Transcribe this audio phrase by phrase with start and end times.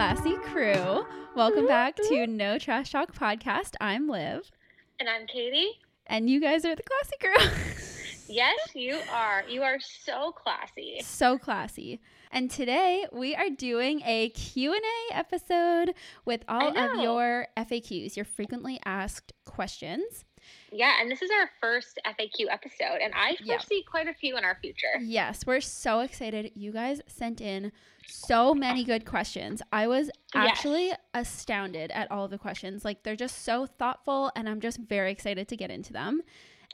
[0.00, 1.04] classy crew.
[1.36, 3.74] Welcome back to No Trash Talk Podcast.
[3.82, 4.50] I'm Liv,
[4.98, 5.72] And I'm Katie.
[6.06, 7.66] and you guys are the classy crew.
[8.26, 9.42] Yes, you are.
[9.46, 11.00] You are so classy.
[11.02, 12.00] so classy.
[12.30, 18.80] And today we are doing a Q&A episode with all of your FAQs, your frequently
[18.86, 20.24] asked questions.
[20.72, 23.56] Yeah, and this is our first FAQ episode, and I Yeah.
[23.58, 24.98] foresee quite a few in our future.
[25.00, 26.52] Yes, we're so excited.
[26.54, 27.72] You guys sent in
[28.06, 29.62] so many good questions.
[29.72, 30.98] I was actually Yes.
[31.14, 32.84] astounded at all of the questions.
[32.84, 36.22] Like they're just so thoughtful and I'm just very excited to get into them.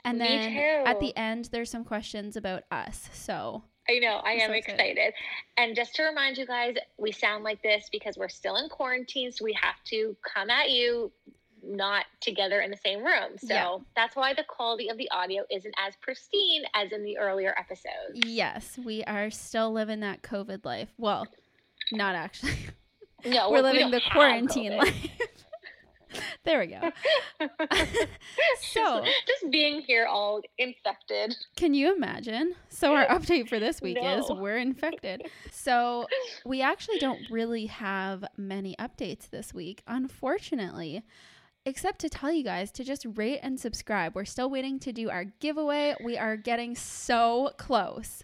[0.05, 0.55] And then
[0.87, 3.09] at the end there's some questions about us.
[3.13, 4.79] So, I know, I I'm so excited.
[4.97, 5.13] excited.
[5.57, 9.31] And just to remind you guys, we sound like this because we're still in quarantine,
[9.31, 11.11] so we have to come at you
[11.67, 13.37] not together in the same room.
[13.37, 13.77] So Yeah.
[13.95, 18.19] that's why the quality of the audio isn't as pristine as in the earlier episodes.
[18.25, 20.89] yes, we are still living that COVID life.
[20.97, 21.27] Well,
[21.91, 22.53] not actually.
[23.25, 24.95] No, we're living don't the quarantine life.
[26.45, 26.91] there we go.
[28.61, 31.35] so, just being here all infected.
[31.55, 32.53] Can you imagine?
[32.69, 35.23] So our update for this week is we're infected.
[35.51, 36.05] So
[36.45, 41.03] we actually don't really have many updates this week, unfortunately,
[41.67, 44.15] except to tell you guys to just rate and subscribe.
[44.15, 45.95] We're still waiting to do our giveaway.
[46.03, 48.23] We are getting so close.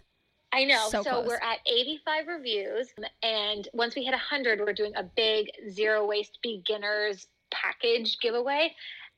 [0.54, 0.88] I know.
[0.90, 1.28] So So, close.
[1.28, 2.88] we're at 85 reviews,
[3.22, 8.74] and once we hit 100, we're doing a big zero waste beginners package giveaway,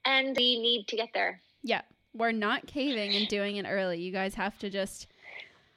[0.06, 1.42] and we need to get there.
[1.62, 1.82] Yeah,
[2.14, 4.00] we're not caving and doing it early.
[4.02, 5.08] You guys have to just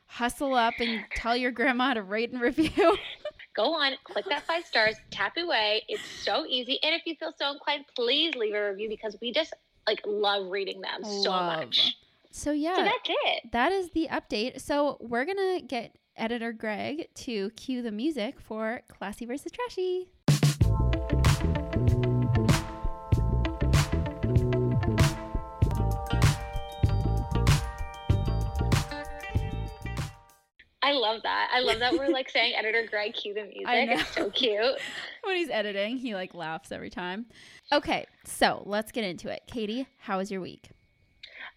[0.07, 2.97] hustle up and tell your grandma to rate and review.
[3.59, 5.83] Go on, click that five stars, tap away.
[5.89, 9.33] It's so easy, and if you feel so inclined, please leave a review because we
[9.33, 9.53] just
[9.85, 11.97] like love reading them so much.
[12.31, 13.51] So yeah, So that's it.
[13.51, 14.61] that is the update.
[14.61, 20.07] So we're gonna get editor Greg to cue the music for Classy versus Trashy.
[30.89, 31.51] I love that.
[31.53, 33.67] I love that we're like saying editor Greg cue the music.
[33.67, 34.59] It's so cute.
[35.23, 37.27] When he's editing, he like laughs every time.
[37.71, 39.43] Okay, so let's get into it.
[39.47, 40.71] Katie, how was your week?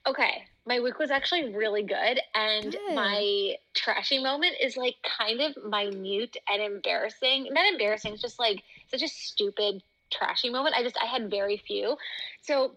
[0.06, 2.96] Okay, my week was actually really good, and Good.
[2.96, 7.48] my trashy moment is like kind of minute and embarrassing.
[7.52, 9.82] Not embarrassing, it's just like such a stupid
[10.12, 10.76] trashy moment.
[10.76, 11.96] I just I had very few.
[12.42, 12.74] So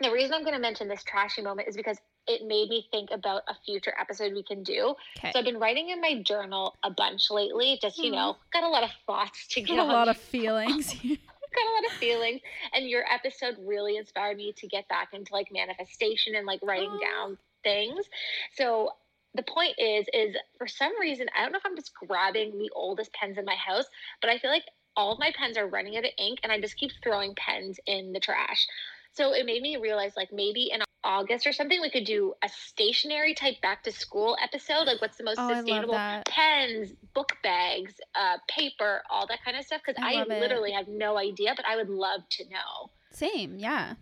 [0.00, 1.98] the reason I'm going to mention this trashy moment is because
[2.28, 4.94] it made me think about a future episode we can do.
[5.18, 7.78] Okay, So I've been writing in my journal a bunch lately.
[7.80, 8.60] Just you know, mm-hmm.
[8.60, 10.94] got a lot of thoughts to get got a lot of feelings.
[11.54, 12.40] got a lot of feelings
[12.74, 16.90] and your episode really inspired me to get back into like manifestation and like writing
[16.90, 17.00] Aw.
[17.00, 18.06] down things
[18.54, 18.90] so
[19.34, 22.70] the point is is for some reason i don't know if i'm just grabbing the
[22.74, 23.86] oldest pens in my house
[24.20, 24.64] but i feel like
[24.96, 27.78] all of my pens are running out of ink and i just keep throwing pens
[27.86, 28.66] in the trash
[29.12, 32.48] so it made me realize like maybe in august or something we could do a
[32.48, 37.94] stationery type back to school episode like what's the most Oh, sustainable pens book bags
[38.14, 41.64] uh, paper all that kind of stuff because I I, literally have no idea but
[41.66, 43.94] i would love to know Same, yeah.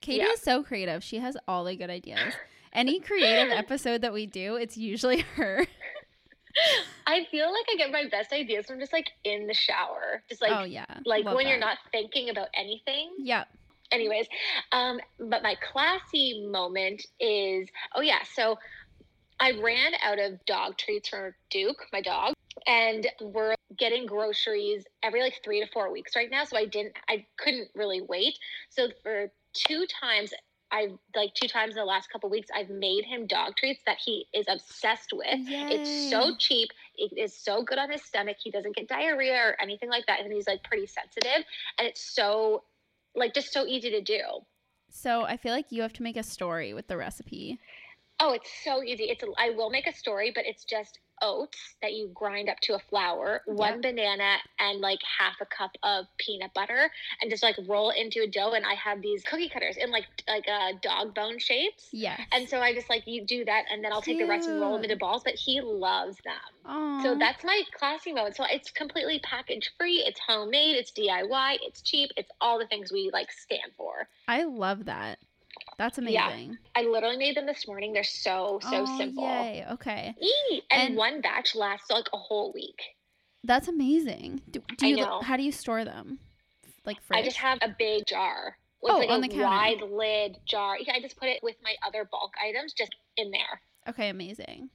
[0.00, 0.32] Katie Yeah.
[0.32, 1.02] is so creative.
[1.04, 2.34] She has all the good ideas.
[2.72, 5.66] Any creative episode that we do, it's usually her.
[7.06, 10.42] i feel like i get my best ideas from just like in the shower just
[10.42, 13.48] like oh yeah, like love when you're not thinking about anything Yep.
[13.92, 14.26] Anyways
[14.72, 18.58] um but my classy moment is oh yeah so
[19.40, 22.34] i ran out of dog treats for duke my dog
[22.66, 26.92] and we're getting groceries every like three to four weeks right now so i didn't
[27.08, 28.38] i couldn't really wait
[28.68, 30.32] so for two times
[30.70, 33.98] i've like two times in the last couple weeks i've made him dog treats that
[34.04, 35.38] he is obsessed with
[35.72, 36.68] it's so cheap.
[36.96, 38.36] It is so good on his stomach.
[38.42, 40.20] He doesn't get diarrhea or anything like that.
[40.20, 41.44] And he's like pretty sensitive.
[41.78, 42.64] And it's so,
[43.14, 44.20] like, just so easy to do.
[44.90, 47.58] So I feel like you have to make a story with the recipe.
[48.20, 49.04] Oh, it's so easy.
[49.04, 52.74] It's I will make a story, but it's just oats that you grind up to
[52.74, 56.90] a flour, one banana, and like half a cup of peanut butter,
[57.20, 58.52] and just like roll into a dough.
[58.52, 61.88] And I have these cookie cutters in like like uh, dog bone shapes.
[61.92, 62.18] Yeah.
[62.32, 64.60] And so I just like you do that, and then I'll take the rest and
[64.60, 65.22] roll them into balls.
[65.24, 66.34] But he loves them.
[66.66, 67.02] Aw.
[67.02, 68.34] So that's my classy mode.
[68.34, 70.04] So it's completely package free.
[70.06, 70.76] It's homemade.
[70.76, 71.58] It's DIY.
[71.62, 72.10] It's cheap.
[72.16, 74.08] It's all the things we like stand for.
[74.28, 75.18] I love that.
[75.78, 76.14] That's amazing.
[76.50, 76.56] Yeah.
[76.76, 77.92] I literally made them this morning.
[77.92, 79.24] They're so so Oh, simple.
[79.24, 79.64] Yay.
[79.72, 80.14] Okay.
[80.20, 80.64] Eat.
[80.70, 82.80] And, And- one batch lasts like a whole week.
[83.44, 84.42] That's amazing.
[84.50, 86.18] Do, do you how do you store them?
[86.84, 87.18] Like fridge?
[87.20, 89.44] I just have a big jar with Oh, like on a the counter.
[89.44, 90.76] wide lid jar.
[90.78, 93.60] Yeah, I just put it with my other bulk items just in there.
[93.88, 94.70] Okay, amazing.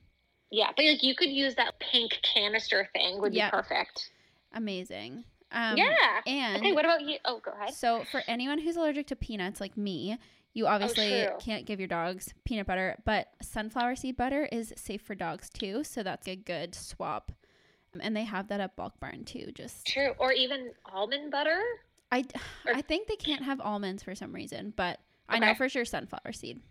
[0.52, 4.10] Yeah, but like you could use that pink canister thing would be perfect.
[4.54, 5.24] Amazing.
[5.52, 5.96] Um, yeah.
[6.26, 7.18] And Okay, what about you?
[7.24, 7.74] Oh, go ahead.
[7.74, 10.18] so for anyone who's allergic to peanuts like me,
[10.54, 11.36] you obviously true.
[11.40, 15.84] can't give your dogs peanut butter, but sunflower seed butter is safe for dogs too.
[15.84, 17.32] So that's a good swap.
[17.94, 19.52] Um, And they have that at Bulk Barn too.
[19.54, 20.14] Just True.
[20.18, 21.62] Or even almond butter.
[22.12, 22.26] I,
[22.66, 25.00] Or- I think they can't have almonds for some reason, but
[25.30, 26.62] I know for sure sunflower seed.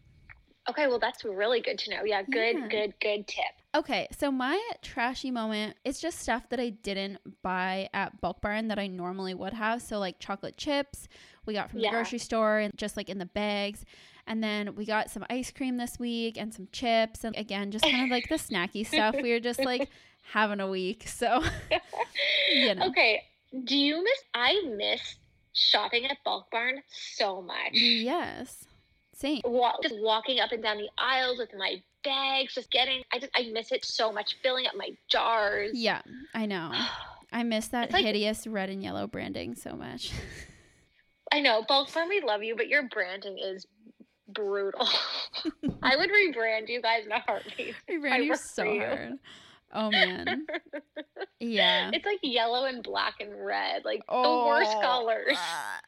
[0.69, 2.03] Okay, well that's really good to know.
[2.05, 2.69] Yeah, good, Yeah.
[2.69, 3.45] good, good tip.
[3.75, 8.69] Okay, so my trashy moment it's just stuff that I didn't buy at Bulk Barn
[8.69, 9.81] that I normally would have.
[9.83, 11.07] So like chocolate chips
[11.47, 11.91] we got from Yeah.
[11.91, 13.85] the grocery store and just like in the bags.
[14.27, 17.85] And then we got some ice cream this week and some chips and again just
[17.85, 19.15] kind of like the snacky stuff.
[19.23, 19.89] We were just like
[20.33, 21.07] having a week.
[21.09, 21.43] So
[22.53, 22.87] you know.
[22.89, 23.23] Okay,
[23.65, 24.19] do you miss?
[24.35, 25.17] I miss
[25.53, 27.73] shopping at Bulk Barn so much.
[27.73, 28.65] Yes.
[29.15, 29.41] Same.
[29.45, 33.03] Wa- just walking up and down the aisles with my bags, just getting.
[33.13, 34.37] I just I miss it so much.
[34.43, 35.71] Filling up my jars.
[35.73, 36.03] Yeah,
[36.35, 36.73] I know.
[37.33, 40.11] I miss that like- hideous red and yellow branding so much.
[41.33, 43.67] I know, Bulk Barn, we love you, but your branding is
[44.29, 44.89] brutal.
[45.83, 47.75] I would rebrand you guys in a heartbeat.
[47.89, 48.81] We ran you so you.
[48.81, 49.13] hard.
[49.73, 50.47] Oh man.
[51.39, 51.91] Yeah.
[51.93, 54.15] It's like yellow and black and red, like the
[54.47, 55.37] worst Oh, colors.
[55.37, 55.81] ah,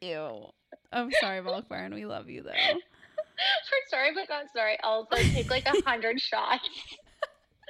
[0.00, 0.46] Ew.
[0.92, 1.94] I'm sorry, Bulk Barn.
[1.94, 2.50] We love you though.
[2.50, 4.76] For sorry but not sorry.
[4.82, 6.68] I'll also, take like a hundred shots.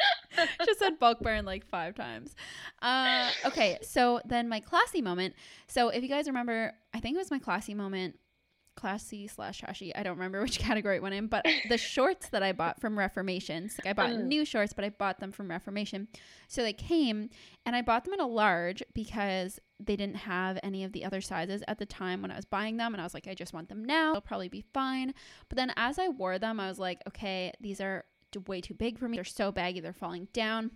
[0.64, 2.34] Just said Bulk Barn like five times.
[2.82, 5.34] Uh, okay, so then my classy moment.
[5.66, 8.16] So if you guys remember, I think it was my classy moment,
[8.76, 9.92] classy slash trashy.
[9.96, 12.96] I don't remember which category it went in, but the shorts that I bought from
[12.96, 13.68] Reformation.
[13.68, 14.26] So, like I bought Mm.
[14.26, 16.06] new shorts, but I bought them from Reformation.
[16.46, 17.30] So they came,
[17.66, 21.20] and I bought them in a large because they didn't have any of the other
[21.20, 23.52] sizes at the time when I was buying them, and I was like, I just
[23.52, 24.12] want them now.
[24.12, 25.12] They'll probably be fine.
[25.48, 28.04] But then as I wore them, I was like, okay, these are
[28.46, 29.16] way too big for me.
[29.16, 30.70] They're so baggy, they're falling down.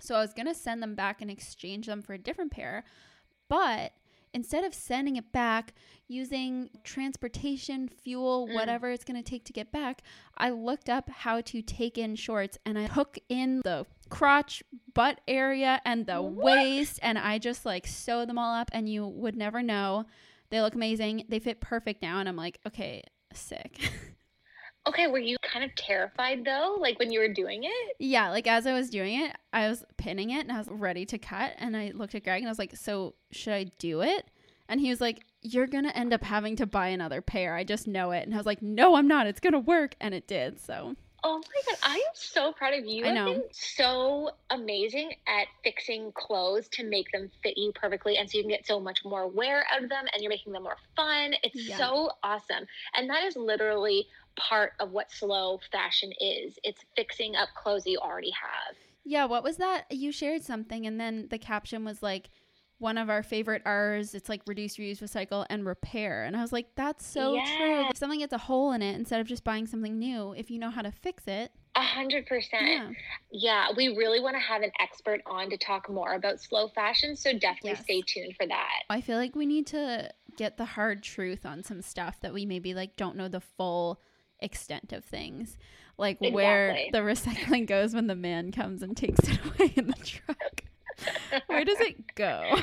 [0.00, 2.84] So I was going to send them back and exchange them for a different pair.
[3.48, 3.92] But
[4.34, 5.74] instead of sending it back
[6.08, 8.54] using transportation, fuel, Mm.
[8.54, 10.02] whatever it's going to take to get back,
[10.36, 14.62] I looked up how to take in shorts and I hook in the crotch,
[14.94, 16.44] butt area, and the What?
[16.56, 20.06] waist, and I just like sew them all up, and you would never know.
[20.50, 21.24] They look amazing.
[21.28, 23.02] They fit perfect now, and I'm like, okay,
[23.32, 23.78] sick.
[24.86, 27.96] Okay, were you kind of terrified though, like when you were doing it?
[28.00, 31.04] Yeah, like as I was doing it, I was pinning it and I was ready
[31.06, 31.52] to cut.
[31.58, 34.28] And I looked at Greg and I was like, So should I do it?
[34.68, 37.54] And he was like, You're going to end up having to buy another pair.
[37.54, 38.24] I just know it.
[38.24, 39.26] And I was like, No, I'm not.
[39.28, 39.94] It's going to work.
[40.00, 40.60] And it did.
[40.60, 43.04] So Oh my god, I am so proud of you.
[43.06, 43.26] I know.
[43.26, 48.42] been so amazing at fixing clothes to make them fit you perfectly and so you
[48.42, 51.34] can get so much more wear out of them and you're making them more fun.
[51.44, 51.76] It's Yeah.
[51.76, 52.66] so awesome.
[52.96, 56.58] And that is literally part of what slow fashion is.
[56.64, 58.76] It's fixing up clothes you already have.
[59.04, 59.90] yeah, what was that?
[59.90, 60.86] You shared something.
[60.86, 62.30] And then the caption was like,
[62.78, 66.24] one of our favorite R's, it's like reduce, reuse, recycle, and repair.
[66.24, 67.88] And I was like, that's so true.
[67.90, 70.58] If something gets a hole in it, instead of just buying something new, if you
[70.58, 72.66] know how to fix it, A hundred percent.
[72.66, 72.90] yeah.
[73.30, 77.14] Yeah, we really want to have an expert on to talk more about slow fashion.
[77.14, 77.84] So definitely Yes.
[77.84, 78.80] stay tuned for that.
[78.90, 82.46] I feel like we need to get the hard truth on some stuff that we
[82.46, 84.00] maybe like don't know the full
[84.42, 85.56] extent of things.
[85.98, 89.92] Like where the recycling goes when the man comes and takes it away in the
[89.94, 90.64] truck.
[91.46, 92.58] where does it go?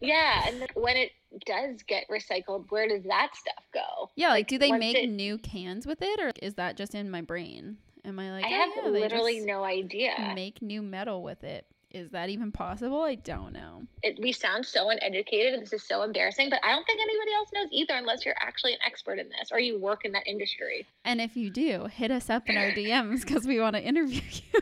[0.00, 1.10] Yeah, and when it
[1.44, 4.10] does get recycled, where does that stuff go?
[4.14, 7.10] Yeah, like, do they make it- new cans with it or is that just in
[7.10, 7.78] my brain?
[8.04, 10.32] Am I like I "Oh, have yeah, literally no idea.
[10.34, 11.66] make new metal with it?
[11.90, 13.02] Is that even possible?
[13.02, 13.82] I don't know.
[14.02, 16.50] It, we sound so uneducated, and this is so embarrassing.
[16.50, 19.50] But I don't think anybody else knows either, unless you're actually an expert in this
[19.50, 20.86] or you work in that industry.
[21.04, 24.20] And if you do, hit us up in our DMs because we want to interview
[24.52, 24.60] you.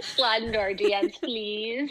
[0.00, 1.90] Slide into our DMs, please.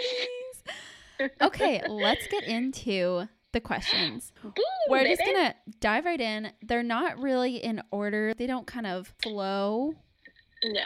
[1.40, 4.32] okay, let's get into the questions.
[4.44, 4.52] Boo,
[4.90, 6.52] We're just gonna dive right in.
[6.63, 8.34] They're not really in order.
[8.36, 9.94] They don't kind of flow.
[10.63, 10.86] No,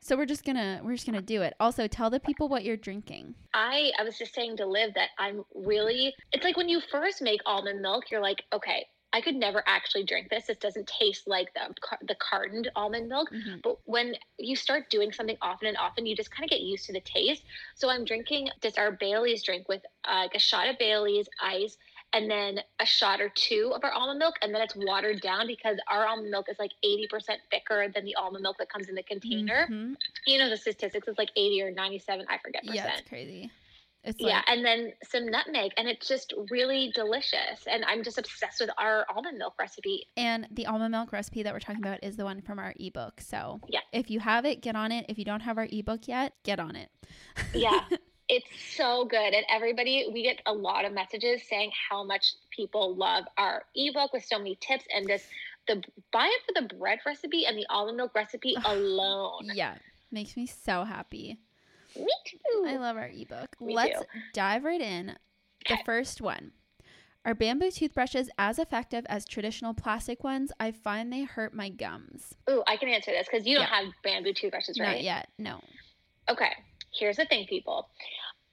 [0.00, 1.54] So we're just gonna we're just gonna do it.
[1.60, 3.34] Also, tell the people what you're drinking.
[3.52, 6.14] I I was just saying to Liv that I'm really.
[6.32, 10.04] It's like when you first make almond milk, you're like, okay, I could never actually
[10.04, 10.46] drink this.
[10.46, 11.74] This doesn't taste like the
[12.06, 13.28] the cartoned almond milk.
[13.30, 13.60] Mhm.
[13.62, 16.86] But when you start doing something often and often, you just kind of get used
[16.86, 17.44] to the taste.
[17.74, 21.76] So I'm drinking just our Bailey's drink with uh, like a shot of Bailey's ice
[22.12, 24.34] and then a shot or two of our almond milk.
[24.42, 28.14] And then it's watered down because our almond milk is like 80% thicker than the
[28.16, 29.66] almond milk that comes in the container.
[29.70, 29.96] Mhm.
[30.26, 32.76] You know, the statistics is like 80 or 97, I forget percent.
[32.88, 33.50] Yeah, it's crazy.
[34.02, 37.66] It's like Yeah, and then some nutmeg, and it's just really delicious.
[37.66, 40.06] And I'm just obsessed with our almond milk recipe.
[40.16, 43.20] and the almond milk recipe that we're talking about is the one from our ebook.
[43.20, 43.80] So Yeah.
[43.92, 45.04] if you have it, get on it.
[45.10, 46.88] If you don't have our ebook yet, get on it.
[47.54, 47.84] Yeah,
[48.32, 48.46] It's
[48.76, 49.34] so good.
[49.34, 54.12] And everybody, we get a lot of messages saying how much people love our ebook
[54.12, 55.24] with so many tips and this
[55.66, 55.82] the
[56.12, 59.50] buy it for the bread recipe and the almond milk recipe alone.
[59.52, 59.74] Yeah.
[60.12, 61.40] Makes me so happy.
[61.96, 62.64] Me too.
[62.68, 63.48] I love our ebook.
[63.60, 64.06] Me Let's too.
[64.32, 65.16] dive right in.
[65.68, 65.82] The Okay.
[65.84, 66.52] first one.
[67.24, 70.52] Are bamboo toothbrushes as effective as traditional plastic ones?
[70.58, 72.34] I find they hurt my gums.
[72.48, 73.82] Ooh, I can answer this because you don't Yeah.
[73.84, 74.94] have bamboo toothbrushes, right?
[74.94, 75.28] Not yet.
[75.36, 75.60] No.
[76.30, 76.52] Okay,
[76.98, 77.88] here's the thing, people.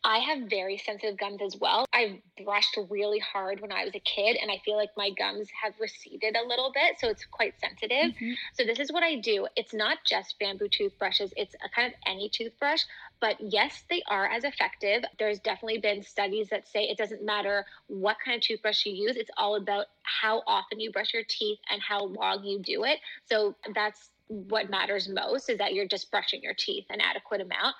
[0.03, 1.85] I have very sensitive gums as well.
[1.91, 5.49] I brushed really hard when I was a kid, and I feel like my gums
[5.61, 8.13] have receded a little bit, so it's quite sensitive.
[8.15, 8.35] Mhm.
[8.53, 9.47] So this is what I do.
[9.55, 12.83] It's not just bamboo toothbrushes, it's a kind of any toothbrush,
[13.19, 15.03] but yes, they are as effective.
[15.17, 19.17] There's definitely been studies that say it doesn't matter what kind of toothbrush you use,
[19.17, 22.99] it's all about how often you brush your teeth and how long you do it.
[23.25, 27.75] So that's what matters most is that you're just brushing your teeth an adequate amount.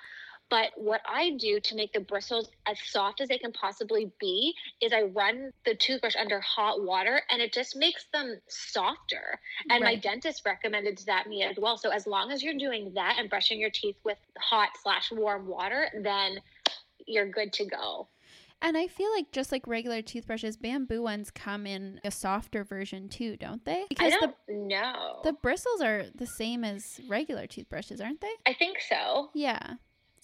[0.50, 4.54] But what I do to make the bristles as soft as they can possibly be
[4.80, 9.38] is I run the toothbrush under hot water and it just makes them softer.
[9.70, 11.76] And my dentist recommended that me as well.
[11.76, 15.46] So as long as you're doing that and brushing your teeth with hot slash warm
[15.46, 16.38] water, then
[17.06, 18.08] you're good to go.
[18.60, 23.08] And I feel like just like regular toothbrushes, bamboo ones come in a softer version
[23.08, 23.84] too, don't they?
[23.88, 25.20] Because the don't know.
[25.22, 28.32] the bristles are the same as regular toothbrushes, aren't they?
[28.46, 29.30] I think so.
[29.32, 29.74] Yeah.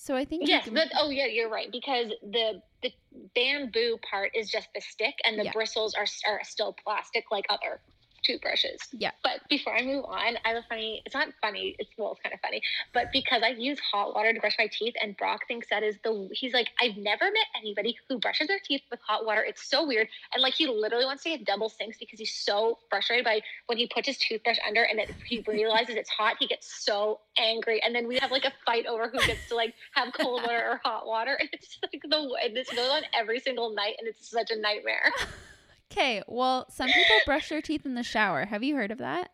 [0.05, 2.93] So I think Yes, can- but oh yeah, you're right because the the
[3.35, 5.53] bamboo part is just the stick, and the Yeah.
[5.53, 7.81] bristles are are still plastic like other
[8.25, 8.81] toothbrushes.
[8.93, 9.11] Yeah.
[9.23, 11.03] But before I move on, I have a funny.
[11.05, 11.77] It's not funny.
[11.79, 12.63] It's well, it's kind of funny,
[12.93, 15.97] but because I use hot water to brush my teeth, and Brock thinks that is
[16.03, 16.29] the.
[16.33, 19.45] He's like, I've never met anybody who brushes their teeth with hot water.
[19.47, 22.79] It's so weird, and like he literally wants to get double sinks because he's so
[22.91, 26.37] frustrated by when he puts his toothbrush under and it, he realizes it's hot.
[26.39, 29.55] He gets so angry, and then we have like a fight over who gets to
[29.55, 31.37] like have cold water or hot water.
[31.39, 34.59] And it's like the and this goes on every single night, and it's such a
[34.59, 35.13] nightmare.
[35.97, 38.47] Okay, well, some people brush their teeth in the shower.
[38.47, 39.31] Have you heard of that?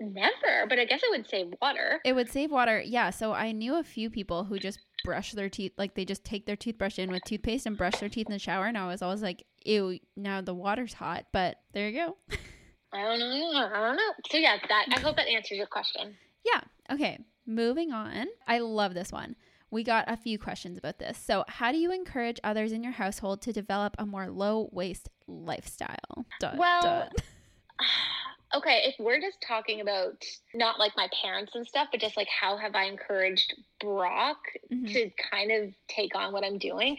[0.00, 2.00] Never, but I guess it would save water.
[2.02, 2.80] It would save water.
[2.80, 6.24] Yeah, so I knew a few people who just brush their teeth, like they just
[6.24, 8.66] take their toothbrush in with toothpaste and brush their teeth in the shower.
[8.66, 11.26] And I was always like, ew, now the water's hot.
[11.30, 12.16] But there you go.
[12.92, 13.70] I don't know.
[13.74, 14.12] I don't know.
[14.30, 16.16] So yeah, that I hope that answers your question.
[16.42, 16.60] Yeah.
[16.90, 17.18] Okay.
[17.44, 18.28] Moving on.
[18.46, 19.36] I love this one.
[19.70, 21.18] We got a few questions about this.
[21.18, 25.08] So, how do you encourage others in your household to develop a more low waste
[25.26, 26.26] lifestyle?
[26.40, 27.08] Dun, Well, dun.
[28.54, 32.28] okay, if we're just talking about not like my parents and stuff, but just like
[32.28, 34.38] how have I encouraged Brock
[34.72, 34.92] Mhm.
[34.92, 36.96] to kind of take on what I'm doing,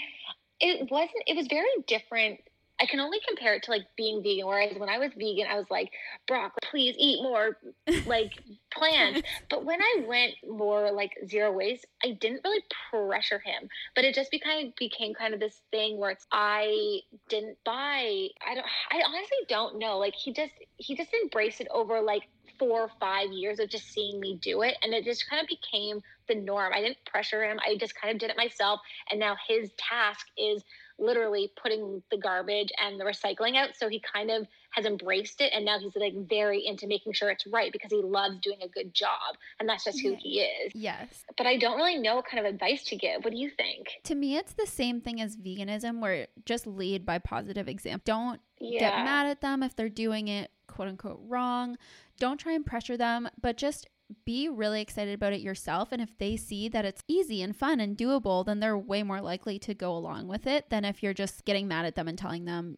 [0.59, 2.39] it wasn't, it was very different.
[2.81, 4.47] I can only compare it to like being vegan.
[4.47, 5.91] Whereas when I was vegan, I was like,
[6.27, 7.57] Brock, please eat more
[8.05, 8.31] like
[8.71, 9.21] plants.
[9.49, 13.67] But when I went more like zero waste, I didn't really pressure him.
[13.95, 18.27] But it just became became kind of this thing where it's I didn't buy.
[18.47, 18.65] I don't.
[18.91, 19.97] I honestly don't know.
[19.97, 22.23] Like he just he just embraced it over like
[22.57, 25.47] four or five years of just seeing me do it, and it just kind of
[25.47, 26.71] became the norm.
[26.73, 27.59] I didn't pressure him.
[27.65, 30.63] I just kind of did it myself, and now his task is
[30.99, 33.69] literally putting the garbage and the recycling out.
[33.77, 37.29] So he kind of has embraced it and now he's like very into making sure
[37.31, 40.71] it's right because he loves doing a good job and that's just who he is.
[40.75, 41.23] yes.
[41.37, 43.23] But I don't really know what kind of advice to give.
[43.23, 43.87] What do you think?
[44.03, 48.03] To me, it's the same thing as veganism, where just lead by positive example.
[48.05, 48.79] Don't Yeah.
[48.79, 51.77] get mad at them if they're doing it quote unquote wrong.
[52.19, 53.87] Don't try and pressure them, but just
[54.25, 55.89] be really excited about it yourself.
[55.91, 59.21] And if they see that it's easy and fun and doable, then they're way more
[59.21, 62.17] likely to go along with it than if you're just getting mad at them and
[62.17, 62.75] telling them,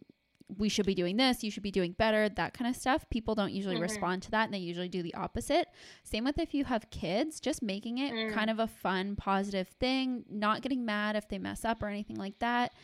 [0.58, 3.08] we should be doing this, you should be doing better, that kind of stuff.
[3.08, 3.80] People don't usually Mhm.
[3.80, 5.68] respond to that and they usually do the opposite.
[6.04, 8.34] Same with if you have kids, just making it Mm.
[8.34, 12.16] kind of a fun, positive thing, not getting mad if they mess up or anything
[12.16, 12.74] like that.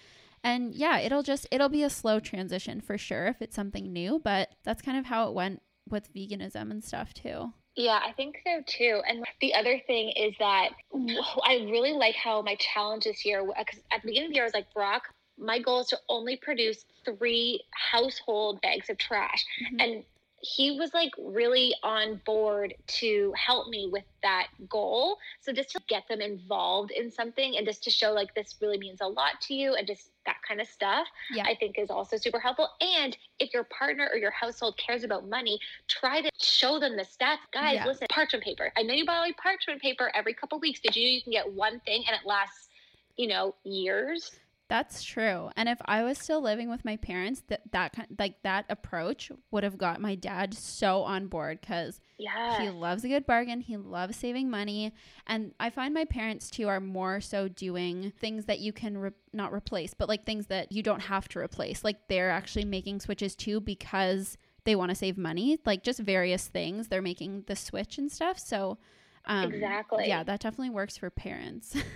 [0.42, 4.18] And yeah, it'll just it'll be a slow transition for sure if it's something new,
[4.18, 7.52] but that's kind of how it went with veganism and stuff too.
[7.76, 9.00] Yeah, I think so too.
[9.08, 10.70] And the other thing is that
[11.44, 14.44] I really like how my challenge this year, because at the beginning of the year,
[14.44, 15.02] I was like, Brock,
[15.38, 19.44] my goal is to only produce three household bags of trash.
[19.72, 19.82] Mhm.
[19.84, 20.04] And
[20.40, 25.18] he was like really on board to help me with that goal.
[25.40, 28.78] So just to get them involved in something and just to show like this really
[28.78, 31.44] means a lot to you and just that kind of stuff, Yeah.
[31.44, 32.68] I think is also super helpful.
[32.80, 37.04] And if your partner or your household cares about money, try to show them the
[37.04, 37.38] stats.
[37.52, 37.86] Guys, Yeah.
[37.86, 38.72] listen, parchment paper.
[38.76, 40.80] I know you buy parchment paper every couple weeks.
[40.80, 42.68] Did you know you can get one thing and it lasts,
[43.16, 44.38] you know, years?
[44.68, 45.48] That's true.
[45.56, 49.32] And if I was still living with my parents, that that kind like that approach
[49.50, 52.60] would have got my dad so on board cuz Yeah.
[52.60, 54.92] he loves a good bargain, he loves saving money,
[55.26, 59.10] and I find my parents too are more so doing things that you can re-
[59.32, 61.82] not replace, but like things that you don't have to replace.
[61.82, 66.46] Like they're actually making switches too because they want to save money, like just various
[66.46, 66.88] things.
[66.88, 68.38] They're making the switch and stuff.
[68.38, 68.76] So
[69.24, 70.08] um, Exactly.
[70.08, 71.74] Yeah, that definitely works for parents.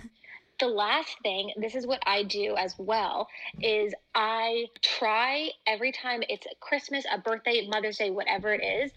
[0.63, 3.27] the last thing, this is what I do as well,
[3.61, 8.91] is I try every time it's Christmas, a birthday, Mother's Day, whatever it is,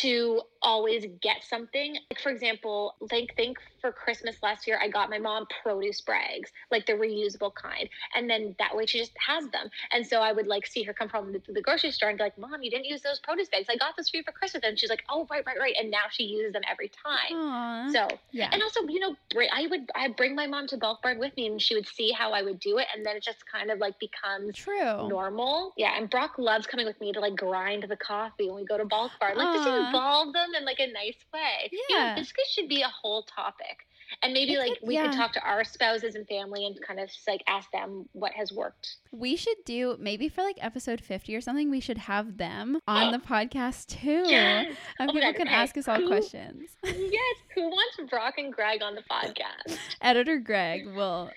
[0.00, 1.96] to always get something.
[2.10, 6.50] Like for example, think think for Christmas last year, I got my mom produce bags,
[6.70, 9.70] like the reusable kind, and then that way she just has them.
[9.92, 12.24] And so I would like see her come from the, the grocery store and be
[12.24, 13.66] like, "Mom, you didn't use those produce bags.
[13.68, 15.90] I got those for you for Christmas." And she's like, "Oh, right, right, right." And
[15.90, 17.36] now she uses them every time.
[17.36, 17.90] Aw.
[17.92, 18.50] So yeah.
[18.52, 19.16] and also, you know,
[19.52, 22.12] I would I bring my mom to Bulk Barn with me, and she would see
[22.12, 25.08] how I would do it, and then it just kind of like becomes True.
[25.08, 25.72] normal.
[25.76, 28.76] Yeah, and Brock loves coming with me to like grind the coffee when we go
[28.76, 29.54] to Bulk Barn, like Aw.
[29.54, 31.68] just involve them in like a nice way.
[31.72, 32.14] You know, Yeah.
[32.16, 33.86] this could- should be a whole topic,
[34.22, 36.98] and maybe It like could- we could talk to our spouses and family and kind
[37.00, 38.96] of like ask them what has worked.
[39.12, 43.08] We should do maybe for like episode 50 or something, we should have them on
[43.08, 43.10] Oh.
[43.18, 44.24] the podcast too.
[44.26, 46.70] Yes, And Oh people God, can ask us all Who- questions.
[46.84, 47.36] yes.
[47.54, 49.78] Who wants Brock and Greg on the podcast?
[50.00, 51.30] Editor Greg will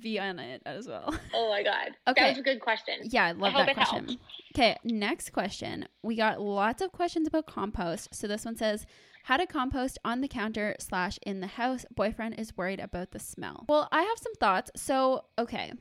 [0.00, 1.14] be on it as well.
[1.34, 2.22] Oh my God, Okay.
[2.22, 2.94] that was a good question.
[3.04, 4.06] Yeah, I love hope that question.
[4.08, 4.22] helped.
[4.54, 5.86] Okay, next question.
[6.02, 8.14] We got lots of questions about compost.
[8.14, 8.86] So this one says,
[9.24, 11.84] how to compost on the counter slash in the house.
[11.94, 13.64] Boyfriend is worried about the smell.
[13.68, 14.70] Well, I have some thoughts.
[14.76, 15.72] So, okay.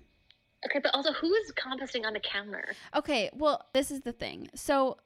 [0.66, 2.74] Okay, but also, who is composting on the counter?
[2.96, 4.50] Okay, well, this is the thing.
[4.56, 4.98] So,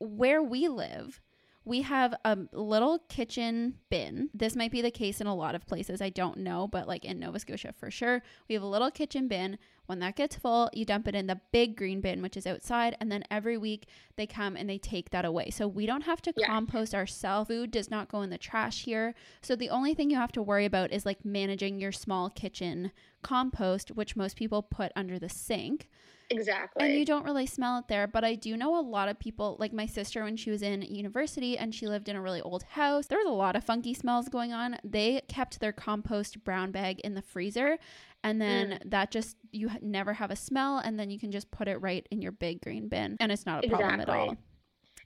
[0.00, 1.20] where we live,
[1.64, 4.28] we have a little kitchen bin.
[4.34, 6.02] This might be the case in a lot of places.
[6.02, 9.28] I don't know, but like in Nova Scotia for sure, we have a little kitchen
[9.28, 9.58] bin.
[9.86, 12.96] When that gets full, you dump it in the big green bin, which is outside,
[13.00, 15.50] and then every week they come and they take that away.
[15.50, 16.46] So we don't have to Yeah.
[16.46, 17.48] compost ourselves.
[17.48, 19.14] Food does not go in the trash here.
[19.42, 22.92] So the only thing you have to worry about is like managing your small kitchen
[23.24, 25.88] compost, which most people put under the sink.
[26.30, 26.86] Exactly.
[26.86, 29.56] And you don't really smell it there, but I do know a lot of people,
[29.58, 32.62] like my sister when she was in university and she lived in a really old
[32.62, 33.06] house.
[33.06, 34.78] There was a lot of funky smells going on.
[34.84, 37.78] They kept their compost brown bag in the freezer,
[38.22, 38.90] and then mm.
[38.90, 42.06] that just you never have a smell, and then you can just put it right
[42.10, 44.36] in your big green bin, and it's not a problem at all.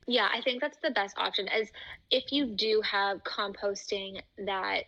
[0.07, 1.49] Yeah, I think that's the best option.
[1.49, 1.69] As
[2.11, 4.85] if you do have composting that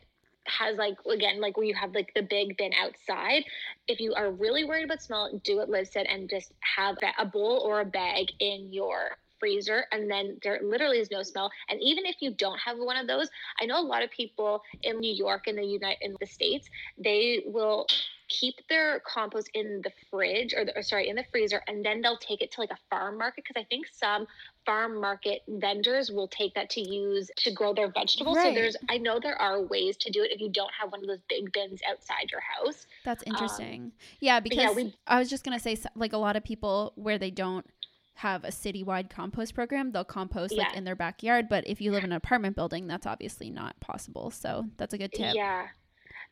[0.50, 3.44] has like again like where you have like the big bin outside
[3.88, 7.24] if you are really worried about smell do what liv said and just have a
[7.24, 11.50] bowl or a bag in your freezer and then there literally is no smell.
[11.70, 13.28] And even if you don't have one of those
[13.60, 16.68] i know a lot of people in new york in the united in the states
[16.98, 17.86] they will
[18.28, 22.00] keep their compost in the fridge or, the, or sorry in the freezer and then
[22.00, 24.26] they'll take it to like a farm market because i think some
[24.66, 28.98] farm market vendors will take that to use to grow their vegetables so there's i
[28.98, 31.50] know there are ways to do it if you don't have one of those big
[31.52, 33.92] bins outside your house That's interesting.
[34.20, 36.44] yeah, Um, but because yeah, we- I was just gonna say, like a lot of
[36.44, 37.66] people where they don't
[38.14, 41.48] have a citywide compost program, they'll compost like in their backyard.
[41.48, 44.30] But if you live in an apartment building, that's obviously not possible.
[44.30, 45.34] So that's a good tip.
[45.34, 45.68] Yeah.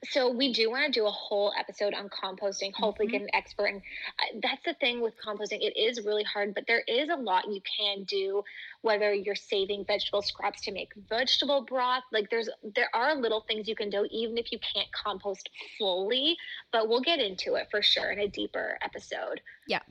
[0.04, 2.72] So we do want to do a whole episode on composting.
[2.72, 3.12] Hopefully, Mhm.
[3.12, 3.66] get an expert.
[3.66, 3.82] And
[4.20, 7.52] uh, that's the thing with composting; it is really hard, but there is a lot
[7.52, 8.44] you can do.
[8.82, 13.66] Whether you're saving vegetable scraps to make vegetable broth, like there's there are little things
[13.66, 16.36] you can do, even if you can't compost fully.
[16.70, 19.40] But we'll get into it for sure in a deeper episode.
[19.66, 19.82] Yeah.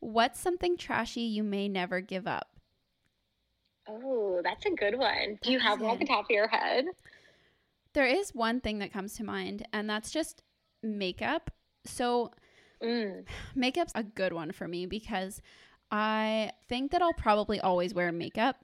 [0.00, 2.50] What's something trashy you may never give up?
[3.88, 5.38] Oh, that's a good one.
[5.42, 6.84] Do you have one off the top of your head?
[7.94, 10.42] There is one thing that comes to mind, and that's just
[10.82, 11.50] makeup.
[11.86, 12.30] So
[12.82, 13.24] Mm.
[13.54, 15.40] makeup's a good one for me because
[15.90, 18.56] I think that I'll probably always wear makeup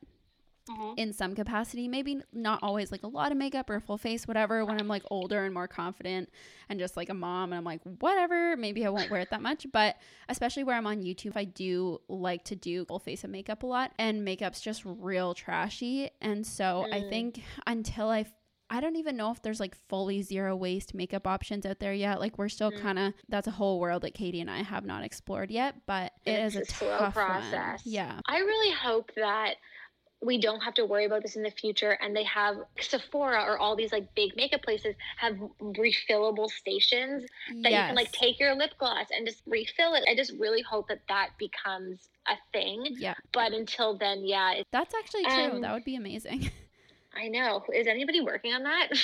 [0.97, 1.89] in some capacity.
[1.89, 4.65] Maybe not always like a lot of makeup or full face, whatever.
[4.65, 6.29] When I'm like older and more confident
[6.69, 9.43] and just like a mom, and I'm like, whatever, maybe I won't wear it that
[9.43, 9.67] much.
[9.73, 9.97] But
[10.29, 13.67] especially where I'm on YouTube, I do like to do full face of makeup a
[13.67, 16.11] lot, and makeup's just real trashy.
[16.21, 17.09] And so I Mm.
[17.09, 18.27] think until I
[18.73, 22.21] I don't even know if there's like fully zero waste makeup options out there yet.
[22.21, 22.81] Like we're still Mm.
[22.81, 26.13] kind of that's a whole world that Katie and I have not explored yet, but
[26.25, 27.27] it It's is a, slow tough one.
[27.27, 27.85] process.
[27.85, 28.21] Yeah.
[28.27, 29.55] I really hope that
[30.23, 33.59] we don't have to worry about this in the future and they have Sephora or
[33.59, 37.25] all these like big makeup places have refillable stations
[37.63, 40.05] that you can like take your lip gloss and just refill it.
[40.09, 42.85] I just really hope that that becomes a thing.
[42.99, 45.53] Yeah, But until then, yeah, that's actually true.
[45.53, 46.51] Um, that would be amazing.
[47.17, 47.65] I know.
[47.75, 48.89] Is anybody working on that?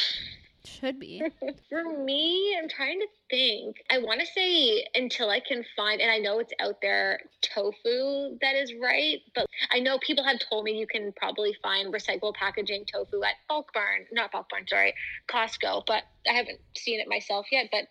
[0.66, 1.22] Should be.
[1.68, 3.76] For me, I'm trying to think.
[3.88, 8.36] I want to say until I can find, and I know it's out there, tofu
[8.40, 9.20] that is right.
[9.34, 13.34] But I know people have told me you can probably find recyclable packaging tofu at
[13.48, 14.92] Bulk Barn, not Bulk Barn, sorry,
[15.28, 15.84] Costco.
[15.86, 17.68] But I haven't seen it myself yet.
[17.70, 17.84] But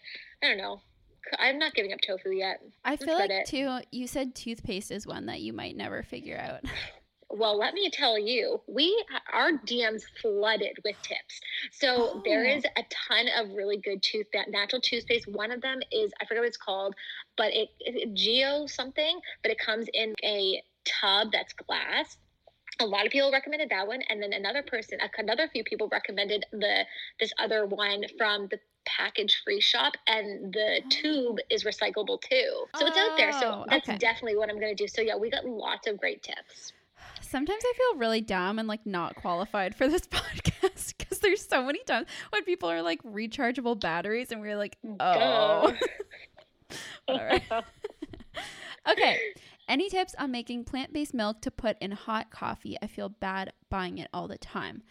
[0.44, 0.82] I don't know.
[1.40, 2.62] I'm not giving up tofu yet.
[2.84, 3.80] I feel like too.
[3.92, 6.66] You said toothpaste is one that you might never figure out.
[7.30, 11.42] Well, let me tell you, we uh, our DMs flooded with tips.
[11.72, 12.22] So oh.
[12.24, 15.28] there is a ton of really good tooth natural toothpaste.
[15.28, 16.96] One of them is I forget what it's called,
[17.36, 22.18] but it, it Geo something, but it comes in a tub that's glass
[22.80, 26.46] a lot of people recommended that one and then another person another few people recommended
[26.52, 26.86] the
[27.20, 30.90] this other one from the package free shop and the oh.
[30.90, 33.98] tube is recyclable too so it's out there so oh, that's okay.
[33.98, 36.74] definitely what i'm going to do so yeah we got lots of great tips
[37.26, 41.64] sometimes I feel really dumb and like not qualified for this podcast because there's so
[41.64, 45.00] many times when people are like rechargeable batteries and we're like, oh.
[45.00, 45.74] oh.
[47.08, 47.44] All right.
[48.92, 49.20] okay.
[49.68, 52.78] Any tips on making plant based milk to put in hot coffee?
[52.82, 54.84] I feel bad buying it all the time.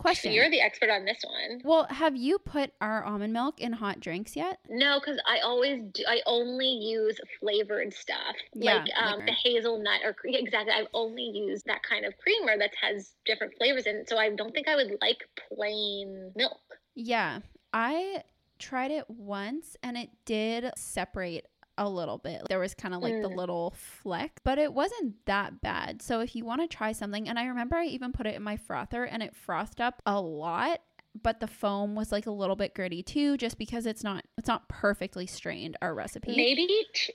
[0.00, 0.32] Question.
[0.32, 1.60] You're the expert on this one.
[1.62, 4.58] Well, have you put our almond milk in hot drinks yet?
[4.66, 6.02] No, because I always do.
[6.08, 10.72] I only use flavored stuff, yeah, like um, the hazelnut or exactly.
[10.72, 14.08] I've only used that kind of creamer that has different flavors in it.
[14.08, 15.18] So I don't think I would like
[15.54, 16.60] plain milk.
[16.94, 17.40] Yeah,
[17.74, 18.24] I
[18.58, 21.44] tried it once and it did separate
[21.78, 22.42] a little bit.
[22.48, 23.22] There was kind of like mm.
[23.22, 26.02] the little fleck, but it wasn't that bad.
[26.02, 28.42] So if you want to try something, and I remember I even put it in
[28.42, 30.80] my frother and it frothed up a lot
[31.22, 34.48] but the foam was like a little bit gritty too just because it's not it's
[34.48, 36.68] not perfectly strained our recipe maybe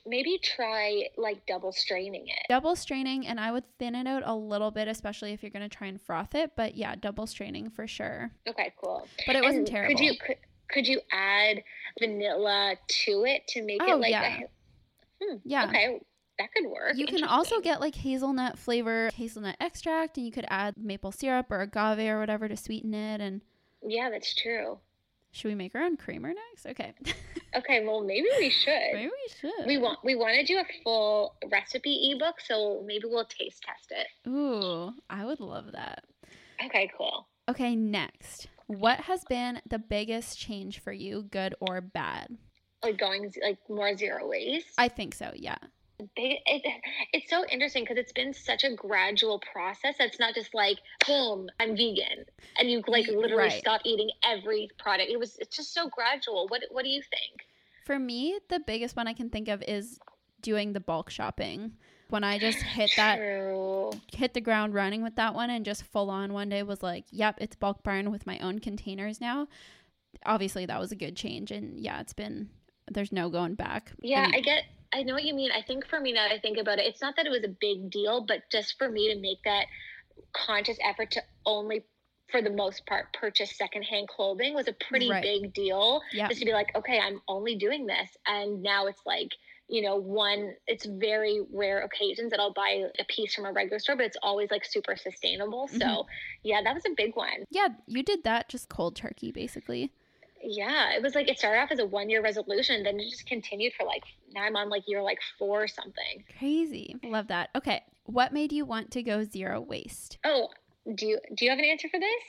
[0.05, 4.35] maybe try like double straining it double straining and i would thin it out a
[4.35, 7.69] little bit especially if you're going to try and froth it but yeah double straining
[7.69, 10.37] for sure okay cool but it wasn't terrible could you could,
[10.69, 11.63] could you add
[11.99, 14.39] vanilla to it to make oh, it like yeah.
[14.39, 14.45] a
[15.21, 15.65] Hmm, yeah.
[15.65, 15.99] Okay.
[16.37, 16.95] That could work.
[16.97, 21.49] You can also get like hazelnut flavor, hazelnut extract, and you could add maple syrup
[21.49, 23.21] or agave or whatever to sweeten it.
[23.21, 23.41] And
[23.81, 24.79] yeah, that's true.
[25.31, 26.65] Should we make our own creamer next?
[26.65, 26.93] Okay.
[27.55, 28.93] okay, well maybe we should.
[28.93, 29.65] Maybe we should.
[29.65, 33.91] We want we want to do a full recipe ebook, so maybe we'll taste test
[33.91, 34.29] it.
[34.29, 36.03] Ooh, I would love that.
[36.65, 37.27] Okay, cool.
[37.47, 38.47] Okay, next.
[38.67, 42.37] What has been the biggest change for you, good or bad?
[42.85, 44.73] like going like more zero waste.
[44.77, 45.31] I think so.
[45.35, 45.57] Yeah.
[46.17, 46.61] They, it,
[47.13, 49.95] it's so interesting because it's been such a gradual process.
[49.99, 52.25] It's not just like, boom, I'm vegan,
[52.59, 53.59] and you like literally right.
[53.59, 55.09] stop eating every product.
[55.09, 56.47] It was it's just so gradual.
[56.47, 57.41] What what do you think?
[57.85, 59.99] For me, the biggest one I can think of is
[60.41, 61.73] doing the bulk shopping.
[62.09, 63.19] When I just hit that,
[64.13, 67.05] hit the ground running with that one, and just full on one day was like,
[67.09, 69.47] yep, it's bulk barn with my own containers now.
[70.25, 72.49] Obviously, that was a good change, and yeah, it's been
[72.91, 73.91] there's no going back.
[74.01, 75.51] Yeah, I get I know what you mean.
[75.51, 77.49] I think for me now I think about it, it's not that it was a
[77.49, 79.65] big deal, but just for me to make that
[80.33, 81.83] conscious effort to only
[82.31, 85.21] for the most part purchase secondhand clothing was a pretty right.
[85.21, 86.01] big deal.
[86.11, 86.27] Yeah.
[86.27, 88.09] Just to be like, okay, I'm only doing this.
[88.25, 89.29] And now it's like,
[89.67, 93.79] you know, one, it's very rare occasions that I'll buy a piece from a regular
[93.79, 95.67] store, but it's always like super sustainable.
[95.67, 95.79] Mm-hmm.
[95.79, 96.05] So,
[96.43, 97.45] yeah, that was a big one.
[97.49, 99.91] Yeah, you did that just cold turkey, basically
[100.45, 103.25] yeah, it was like it started off as a one year resolution, then it just
[103.25, 106.23] continued for like now I'm on like year like four or something.
[106.37, 106.95] Crazy.
[107.03, 107.49] Love that.
[107.55, 107.83] Okay.
[108.05, 110.19] What made you want to go zero waste?
[110.23, 110.49] Oh,
[110.93, 112.23] do you do you have an answer for this?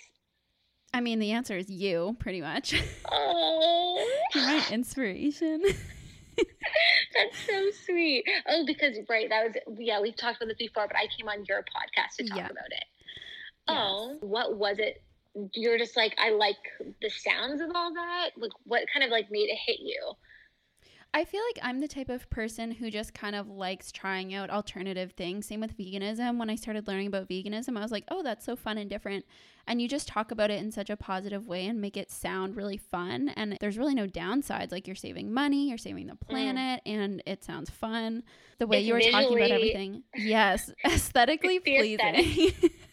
[0.94, 2.74] I mean the answer is you, pretty much.
[3.10, 5.62] Oh You're my inspiration.
[7.14, 8.24] That's so sweet.
[8.48, 11.44] Oh, because right, that was yeah, we've talked about this before, but I came on
[11.46, 12.46] your podcast to talk yeah.
[12.46, 12.84] about it.
[13.68, 13.78] Yes.
[13.78, 15.02] Oh, what was it
[15.52, 16.56] you're just like I like
[17.02, 18.30] the sounds of all that?
[18.36, 20.12] Like what kind of like made it hit you?
[21.14, 24.50] I feel like I'm the type of person who just kind of likes trying out
[24.50, 25.46] alternative things.
[25.46, 26.38] Same with veganism.
[26.38, 29.24] When I started learning about veganism, I was like, oh, that's so fun and different.
[29.66, 32.54] And you just talk about it in such a positive way and make it sound
[32.54, 33.30] really fun.
[33.30, 34.70] And there's really no downsides.
[34.70, 36.20] Like you're saving money, you're saving the mm.
[36.20, 36.94] planet, mm.
[36.94, 38.22] and it sounds fun.
[38.58, 40.02] The way it's you were talking about everything.
[40.14, 42.52] Yes, aesthetically pleasing.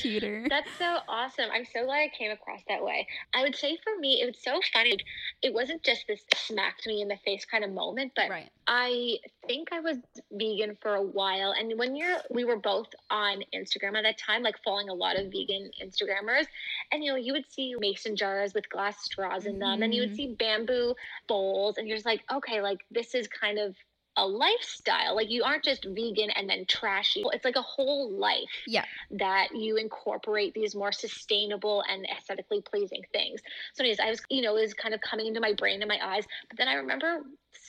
[0.00, 0.46] Cuter.
[0.48, 1.46] That's so awesome.
[1.52, 3.06] I'm so glad I came across that way.
[3.34, 4.96] I would say for me, it was so funny.
[5.42, 8.50] It wasn't just this smacked me in the face kind of moment, but right.
[8.66, 9.98] I think I was
[10.32, 11.54] vegan for a while.
[11.58, 15.18] And when you're, we were both on Instagram at that time, like following a lot
[15.18, 16.46] of vegan Instagrammers,
[16.90, 19.82] and you know, you would see mason jars with glass straws in them, mm-hmm.
[19.82, 20.16] and you would mm-hmm.
[20.16, 20.94] see bamboo
[21.28, 23.74] bowls, and you're just like, okay, like this is kind of
[24.16, 25.16] a lifestyle.
[25.16, 27.22] Like you aren't just vegan and then trashy.
[27.32, 28.50] It's like a whole life.
[28.66, 28.84] Yeah.
[29.10, 33.40] That you incorporate these more sustainable and aesthetically pleasing things.
[33.74, 35.88] So, anyways, I was, you know, it was kind of coming into my brain and
[35.88, 36.24] my eyes.
[36.48, 37.20] But then I remember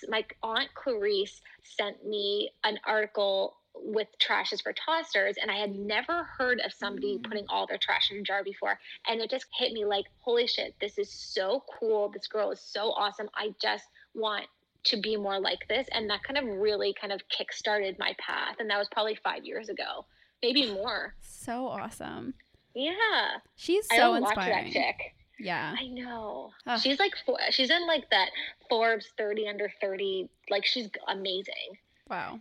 [0.09, 5.75] my aunt Clarice sent me an article with Trash is for Tossers and I had
[5.75, 7.23] never heard of somebody Mm.
[7.23, 10.45] putting all their trash in a jar before and it just hit me like holy
[10.45, 14.45] shit this is so cool this girl is so awesome I just want
[14.85, 18.55] to be more like this and that kind of really kind of kick-started my path
[18.59, 20.05] and that was probably 5 years ago
[20.41, 22.33] maybe more So awesome.
[22.75, 24.71] yeah She's so don't watch that inspiring.
[24.73, 25.75] chick Yeah.
[25.79, 26.79] I know Ugh.
[26.79, 27.13] she's like
[27.51, 28.29] she's in like that
[28.69, 31.77] Forbes 30 under 30 like she's amazing
[32.09, 32.39] Wow.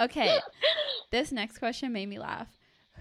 [0.00, 0.38] Okay.
[1.12, 2.48] this next question made me laugh.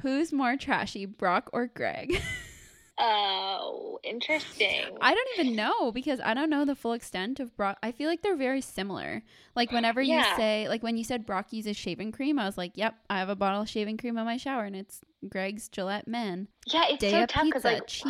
[0.01, 2.21] Who's more trashy, Brock or Greg?
[2.99, 7.77] oh interesting I don't even know because I don't know the full extent of Brock.
[7.81, 9.23] I feel like they're very similar.
[9.55, 12.73] Like whenever you say, like when you said Brock uses shaving cream, I was like,
[12.75, 16.07] yep, I have a bottle of shaving cream in my shower and it's Greg's Gillette
[16.07, 16.47] Men.
[16.67, 18.05] Yeah, it's so tough because like cheese.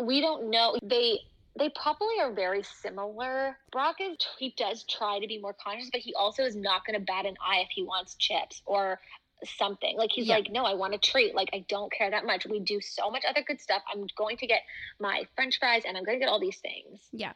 [0.00, 0.76] we don't know.
[0.82, 1.20] They
[1.58, 3.58] they probably are very similar.
[3.72, 6.98] Brock is he does try to be more conscious, but he also is not going
[6.98, 9.00] to bat an eye if he wants chips or
[9.44, 9.96] something.
[9.96, 10.36] Like he's Yeah.
[10.36, 11.34] like, no, I want a treat.
[11.34, 12.46] Like I don't care that much.
[12.46, 13.82] We do so much other good stuff.
[13.92, 14.62] I'm going to get
[14.98, 17.00] my French fries and I'm going to get all these things.
[17.12, 17.32] Yeah.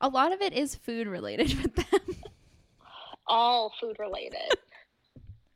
[0.00, 2.00] A lot of it is food related with them.
[3.26, 4.50] All food related.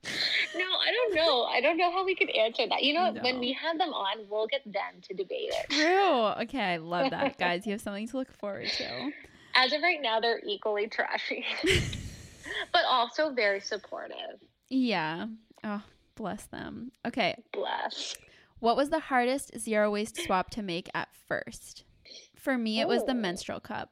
[0.05, 1.45] no, I don't know.
[1.45, 2.83] I don't know how we could answer that.
[2.83, 3.23] You know, No.
[3.23, 5.71] when we have them on, we'll get them to debate it.
[5.71, 6.43] True.
[6.45, 7.64] Okay, I love that, guys.
[7.67, 9.11] You have something to look forward to.
[9.55, 11.45] As of right now, they're equally trashy,
[12.73, 14.38] but also very supportive.
[14.75, 15.27] Yeah.
[15.63, 15.83] Oh,
[16.17, 16.91] bless them.
[17.07, 17.37] Okay.
[17.53, 18.17] Bless.
[18.59, 21.85] What was the hardest zero waste swap to make at first?
[22.35, 23.15] For me, it was the Oh.
[23.15, 23.91] menstrual cup.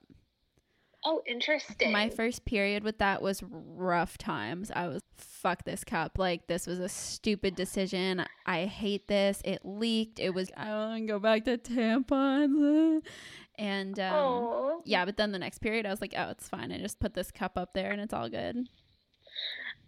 [1.05, 1.91] Oh, interesting.
[1.91, 4.71] My first period with that was rough times.
[4.75, 6.17] I was, fuck this cup.
[6.17, 8.25] Like, this was a stupid decision.
[8.47, 9.43] I hate this.
[9.45, 10.21] It leaked.
[10.21, 13.03] It was, I want to go back to tampons.
[13.59, 16.71] And, um, yeah, but then the next period, I was like, oh, it's fine.
[16.71, 18.69] I just put this cup up there and it's all good.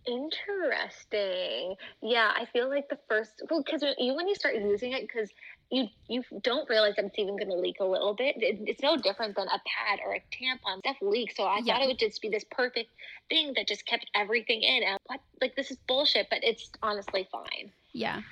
[0.07, 1.75] Interesting.
[2.03, 5.31] Yeah, I feel like the first well, because you when you start using it, because
[5.71, 8.37] you you don't realize that it's even going to leak a little bit.
[8.39, 10.79] It, it's no different than a pad or a tampon.
[10.81, 11.75] Stuff leaks, so I Yeah.
[11.75, 12.91] thought it would just be this perfect
[13.29, 14.83] thing that just kept everything in.
[14.83, 17.73] And what like this is bullshit, but it's honestly fine.
[17.93, 18.23] Yeah.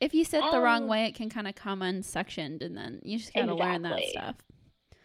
[0.00, 3.00] If you sit the wrong Um, way, it can kind of come unsectioned and then
[3.02, 4.36] you just got to learn that stuff.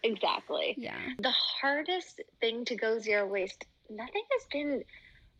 [0.03, 0.75] Exactly.
[0.77, 0.97] Yeah.
[1.19, 4.83] The hardest thing to go zero waste, nothing has been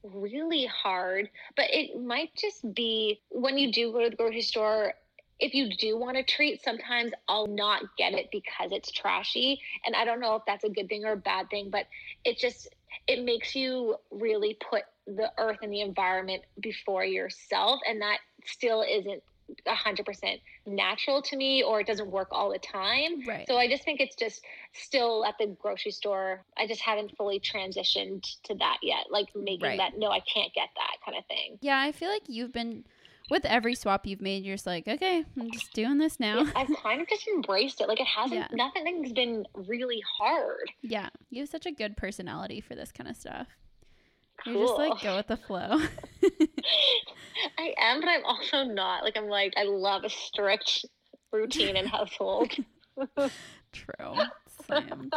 [0.04, 4.94] really hard, but it might just be when you do go to the grocery store.
[5.40, 9.60] If you do want a treat, sometimes I'll not get it because it's trashy.
[9.86, 11.88] And I don't know if that's a good thing or a bad thing, but
[12.24, 12.70] it just
[13.08, 17.80] it makes you really put the earth and the environment before yourself.
[17.88, 19.24] And that still isn't
[19.66, 23.26] a hundred percent natural to me or it doesn't work all the time.
[23.28, 23.48] Right.
[23.48, 26.44] So I just think it's just still at the grocery store.
[26.58, 29.06] I just haven't fully transitioned to that yet.
[29.10, 29.78] Like making Right.
[29.78, 31.58] that no, I can't get that kind of thing.
[31.62, 32.84] Yeah, I feel like you've been
[33.30, 36.42] with every swap you've made, you're just like, okay, I'm just doing this now.
[36.42, 37.88] Yeah, I've kind of just embraced it.
[37.88, 38.48] Like it hasn't Yeah.
[38.52, 40.70] nothing's been really hard.
[40.82, 43.48] Yeah, you have such a good personality for this kind of stuff.
[44.43, 44.54] Cool.
[44.54, 45.80] You just like go with the flow.
[47.58, 49.04] I am, but I'm also not.
[49.04, 50.86] Like I'm like I love a strict
[51.32, 52.51] routine and household.
[53.71, 54.13] True.
[54.67, 55.10] Same.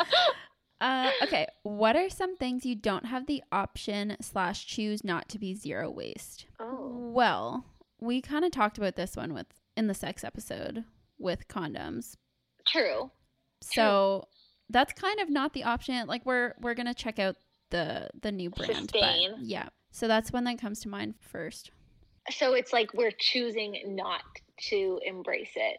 [0.81, 5.39] Uh, okay, what are some things you don't have the option slash choose not to
[5.39, 6.47] be zero waste?
[6.61, 6.91] oh.
[7.15, 7.65] Well,
[8.01, 10.85] we kind of talked about this one with in the sex episode
[11.19, 12.17] with condoms.
[12.67, 13.11] True.
[13.63, 14.27] So
[14.69, 16.07] that's kind of not the option.
[16.07, 17.37] Like we're we're gonna check out
[17.71, 19.33] the the new brand, Sustain.
[19.33, 19.69] but yeah.
[19.91, 21.71] So that's one that comes to mind first.
[22.31, 24.23] So it's like we're choosing not
[24.69, 25.79] to embrace it.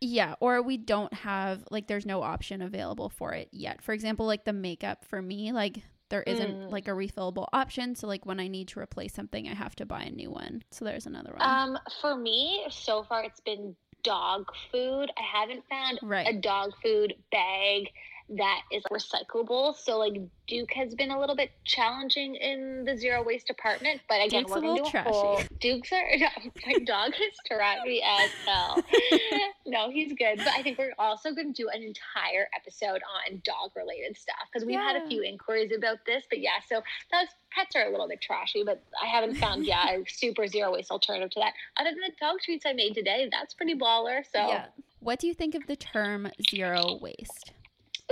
[0.00, 3.82] Yeah, or we don't have like there's no option available for it yet.
[3.82, 6.70] For example, like the makeup for me, like there isn't Mm.
[6.70, 7.94] like a refillable option.
[7.96, 10.62] So like when I need to replace something, I have to buy a new one.
[10.70, 11.40] So there's another one.
[11.40, 15.10] Um, for me, so far it's been dog food.
[15.18, 16.28] I haven't found Right.
[16.28, 17.88] a dog food bag
[18.28, 19.76] that is recyclable.
[19.76, 24.16] So like Duke has been a little bit challenging in the zero waste department, but
[24.16, 25.40] again, Duke's we're a gonna do little a whole.
[25.60, 26.04] Dukes are
[26.66, 28.82] my dog is trashy as hell.
[29.66, 33.42] no, he's good, but I think we're also going to do an entire episode on
[33.44, 36.24] dog related stuff because we've had a few inquiries about this.
[36.28, 36.76] But yeah, so
[37.12, 40.72] those pets are a little bit trashy, but I haven't found yeah a super zero
[40.72, 41.52] waste alternative to that.
[41.76, 44.22] Other than the dog treats I made today, that's pretty baller.
[44.32, 44.66] So yeah.
[45.00, 47.52] What do you think of the term zero waste?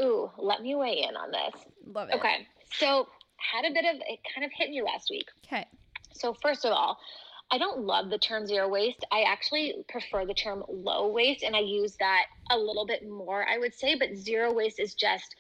[0.00, 1.62] Ooh, let me weigh in on this.
[1.87, 2.16] Love it.
[2.16, 2.46] Okay.
[2.78, 5.28] So had a bit of it kind of hit me last week.
[5.46, 5.66] Okay.
[6.12, 6.98] So first of all,
[7.50, 9.04] I don't love the term zero waste.
[9.12, 13.46] I actually prefer the term low waste and I use that a little bit more,
[13.48, 15.37] I would say, but zero waste is just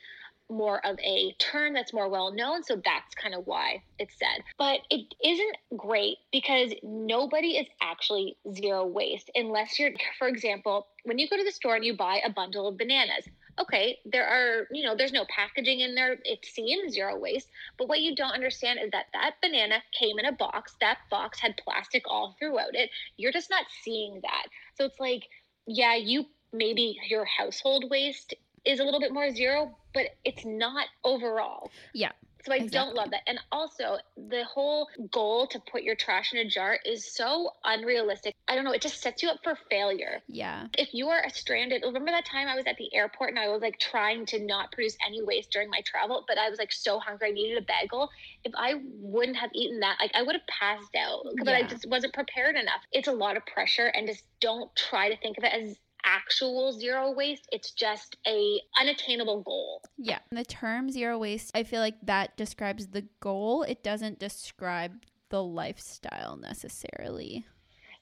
[0.50, 2.62] more of a term that's more well known.
[2.62, 4.44] So that's kind of why it's said.
[4.58, 11.18] But it isn't great because nobody is actually zero waste unless you're, for example, when
[11.18, 13.24] you go to the store and you buy a bundle of bananas.
[13.60, 16.16] Okay, there are, you know, there's no packaging in there.
[16.24, 17.48] It seems zero waste.
[17.78, 20.74] But what you don't understand is that that banana came in a box.
[20.80, 22.90] That box had plastic all throughout it.
[23.16, 24.46] You're just not seeing that.
[24.76, 25.22] So it's like,
[25.66, 30.86] yeah, you maybe your household waste is a little bit more zero, but it's not
[31.04, 31.70] overall.
[31.92, 32.12] Yeah.
[32.44, 32.78] So I Exactly.
[32.78, 33.22] don't love that.
[33.26, 38.34] And also, the whole goal to put your trash in a jar is so unrealistic.
[38.46, 40.22] I don't know, it just sets you up for failure.
[40.28, 40.66] Yeah.
[40.76, 43.48] If you are a stranded, remember that time I was at the airport and I
[43.48, 46.72] was like trying to not produce any waste during my travel, but I was like
[46.72, 48.10] so hungry, I needed a bagel.
[48.44, 51.88] If I wouldn't have eaten that, like I would have passed out, but I just
[51.88, 52.82] wasn't prepared enough.
[52.92, 56.72] It's a lot of pressure, and just don't try to think of it as actual
[56.72, 57.48] zero waste.
[57.52, 59.82] It's just a unattainable goal.
[59.96, 60.18] Yeah.
[60.30, 63.62] The term zero waste, I feel like that describes the goal.
[63.62, 64.92] It doesn't describe
[65.30, 67.46] the lifestyle necessarily.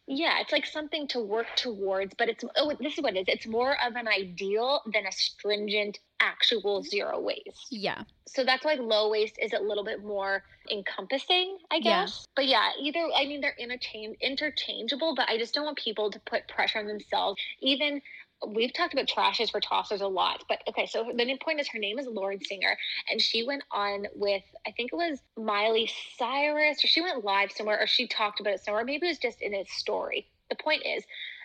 [0.06, 3.24] Yeah, it's like something to work towards, but it's oh, this is what it is.
[3.28, 6.88] It's more of an ideal than a stringent actual mm-hmm.
[6.88, 7.68] zero waste.
[7.70, 8.02] Yeah.
[8.26, 12.32] So that's why low waste is a little bit more encompassing, I guess Yeah.
[12.34, 16.20] But yeah, either I mean they're interchange interchangeable, but I just don't want people to
[16.20, 17.40] put pressure on themselves.
[17.60, 18.02] Even
[18.48, 21.68] we've talked about Trash is for Tossers a lot, but okay, so the point is
[21.68, 22.76] her name is Lauren Singer,
[23.10, 27.52] and she went on with I think it was Miley Cyrus, or she went live
[27.52, 28.84] somewhere, or she talked about it somewhere.
[28.84, 30.28] Maybe it was just in a story.
[30.50, 31.04] The point is,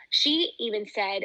[0.10, 1.23] she even said,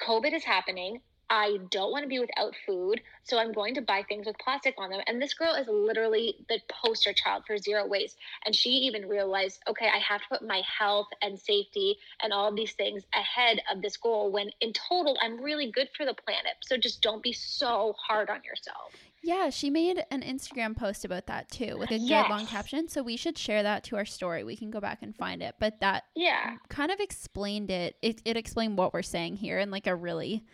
[0.00, 1.00] "COVID is happening.
[1.30, 4.74] I don't want to be without food, so I'm going to buy things with plastic
[4.78, 5.00] on them.
[5.06, 8.16] And this girl is literally the poster child for zero waste.
[8.44, 12.48] And she even realized, okay, I have to put my health and safety and all
[12.48, 16.14] of these things ahead of this goal when in total, I'm really good for the
[16.14, 16.54] planet.
[16.62, 18.92] So just don't be so hard on yourself.
[19.22, 22.88] Yeah, she made an Instagram post about that too with a good long caption.
[22.88, 24.44] So we should share that to our story.
[24.44, 25.54] We can go back and find it.
[25.58, 26.56] But that Yeah.
[26.68, 27.96] kind of explained it.
[28.02, 30.44] It, it explained what we're saying here in like a really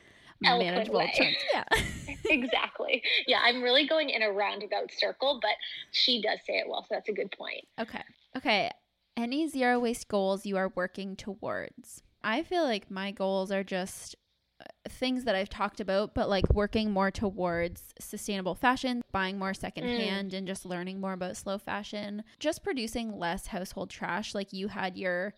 [0.40, 1.37] manageable terms.
[1.53, 1.64] Yeah.
[2.24, 3.03] exactly.
[3.26, 5.53] Yeah, I'm really going in a roundabout circle, but
[5.90, 6.83] she does say it well.
[6.83, 7.66] So that's a good point.
[7.79, 8.03] Okay.
[8.37, 8.70] Okay.
[9.16, 12.03] Any zero waste goals you are working towards?
[12.22, 14.16] I feel like my goals are just
[14.61, 19.55] uh, things that I've talked about, but like working more towards sustainable fashion, buying more
[19.55, 24.35] secondhand, and just learning more about slow fashion, just producing less household trash.
[24.35, 25.35] Like you had your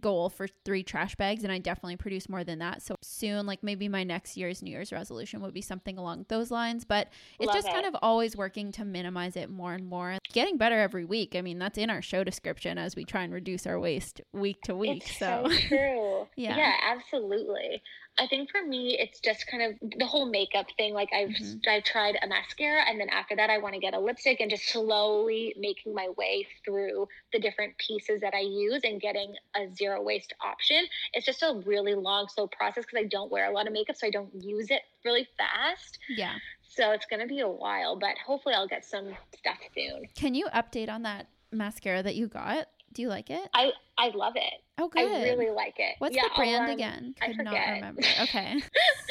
[0.00, 2.82] goal for three trash bags, and I definitely produce more than that.
[2.82, 6.50] So soon, like maybe my next year's New Year's resolution would be something along those
[6.50, 6.84] lines.
[6.84, 10.18] But it's Love just kind of always working to minimize it more and more.
[10.32, 11.34] Getting better every week.
[11.36, 14.60] I mean, that's in our show description as we try and reduce our waste week
[14.62, 15.02] to week.
[15.04, 16.28] It's so, so true.
[16.36, 16.56] Yeah.
[16.56, 17.82] Yeah, absolutely.
[18.18, 20.92] I think for me, it's just kind of the whole makeup thing.
[20.92, 21.66] Like I've Mhm.
[21.66, 24.50] I've tried a mascara, and then after that, I want to get a lipstick, and
[24.50, 29.66] just slowly making my way through the different pieces that I use and getting a
[29.74, 30.84] zero waste option.
[31.14, 33.96] It's just a really long, slow process because I don't wear a lot of makeup,
[33.96, 35.98] so I don't use it really fast.
[36.08, 36.38] yeah.
[36.64, 40.06] So it's gonna be a while, but hopefully, I'll get some stuff soon.
[40.14, 42.68] Can you update on that mascara that you got?
[42.92, 43.48] Do you like it?
[43.54, 44.52] I I love it.
[44.78, 45.00] Oh, good.
[45.00, 45.94] I really like it.
[45.98, 47.14] What's Yeah, the brand um, again?
[47.22, 47.74] I Could not forget.
[47.74, 48.02] remember.
[48.20, 48.62] Okay.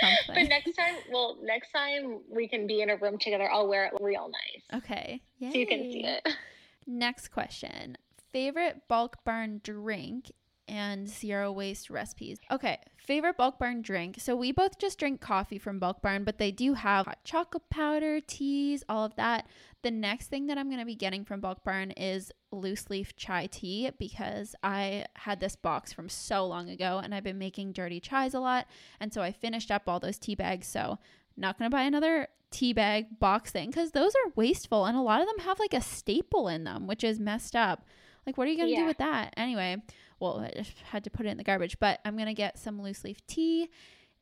[0.28, 3.86] but next time, well, next time we can be in a room together, I'll wear
[3.86, 4.82] it real nice.
[4.84, 5.22] Okay.
[5.40, 6.20] So you can see Yay.
[6.26, 6.34] it.
[6.88, 7.98] Next question.
[8.32, 10.32] Favorite Bulk Barn drink
[10.68, 12.38] and zero waste recipes.
[12.50, 14.18] Okay, favorite Bulk Barn drink.
[14.20, 17.70] So we both just drink coffee from Bulk Barn, but they do have hot chocolate
[17.70, 19.48] powder, teas, all of that.
[19.82, 23.16] The next thing that I'm going to be getting from Bulk Barn is loose leaf
[23.16, 27.74] chai tea because I had this box from so long ago and I've been making
[27.74, 28.68] dirty chais a lot.
[29.00, 30.68] And so I finished up all those tea bags.
[30.68, 31.00] So
[31.36, 35.02] not going to buy another tea bag box thing because those are wasteful and a
[35.02, 37.86] lot of them have like a staple in them, which is messed up.
[38.26, 39.34] Like, what are you going to do with that?
[39.36, 39.82] Anyway,
[40.22, 42.58] well, I just had to put it in the garbage, but I'm going to get
[42.58, 43.70] some loose leaf tea.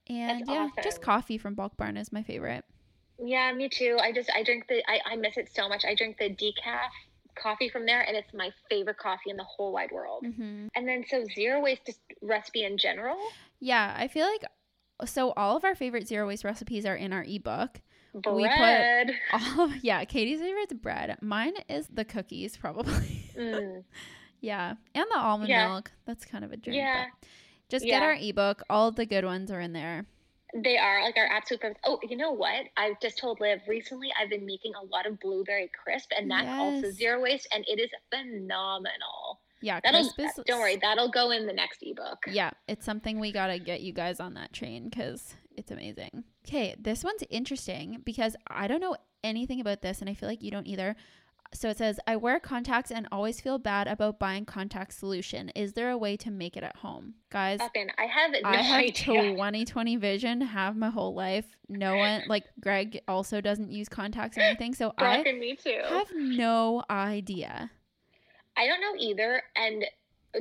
[0.08, 2.66] And That's yeah, just coffee from Bulk Barn is my favorite.
[3.24, 3.98] Yeah, me too.
[4.02, 5.84] I just I drink the I, I miss it so much.
[5.86, 6.90] I drink the decaf
[7.36, 10.26] coffee from there, and it's my favorite coffee in the whole wide world.
[10.26, 13.18] hmm And then so zero waste recipe in general.
[13.60, 14.46] Yeah, I feel like
[15.06, 17.82] so all of our favorite zero waste recipes are in our ebook.
[18.14, 19.12] We put- Bread.
[19.34, 21.18] All of, yeah, Katie's favorite's bread.
[21.22, 23.30] Mine is the cookies, probably.
[23.38, 23.84] Mm,
[24.42, 25.68] yeah, and the almond Yeah.
[25.68, 25.92] milk.
[26.06, 26.78] That's kind of a drink.
[26.78, 27.06] yeah.
[27.70, 28.64] just get our ebook.
[28.70, 30.06] All the good ones are in there.
[30.56, 31.82] They are like our absolute perfect.
[31.86, 32.66] Oh, you know what?
[32.76, 34.10] I've just told Liv recently.
[34.20, 37.80] I've been making a lot of blueberry crisp, and that's also zero waste, and it
[37.80, 39.40] is phenomenal.
[39.62, 40.14] Yeah, That'll is
[40.46, 42.20] don't worry, that'll go in the next ebook.
[42.28, 46.24] Yeah, it's something we got to get you guys on that train because it's amazing.
[46.48, 50.42] Okay, this one's interesting because I don't know anything about this and I feel like
[50.42, 50.96] you don't either.
[51.52, 55.50] So it says, I wear contacts and always feel bad about buying contact solution.
[55.56, 57.16] Is there a way to make it at home?
[57.32, 59.32] Guys, I have no I have idea.
[59.34, 61.46] 2020 vision, have my whole life.
[61.68, 64.76] No one, like Greg also doesn't use contacts or anything.
[64.76, 65.82] So Brock I and me too.
[65.90, 67.72] have no idea.
[68.56, 69.86] I don't know either, and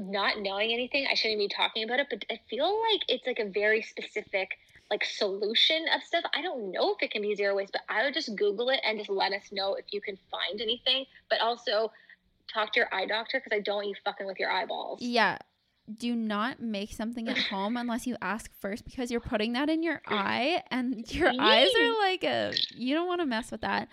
[0.01, 2.09] not knowing anything, I shouldn't be talking about it.
[2.11, 4.51] But I feel like it's like a very specific
[4.91, 6.25] like solution of stuff.
[6.35, 8.81] I don't know if it can be zero waste, but I would just Google it
[8.85, 11.05] and just let us know if you can find anything.
[11.29, 11.93] But also
[12.53, 15.01] talk to your eye doctor because I don't want you fucking with your eyeballs.
[15.03, 15.39] Yeah.
[15.93, 19.83] Do not make something at home unless you ask first because you're putting that in
[19.83, 23.89] your eye and your eyes are like a you don't want to mess with that.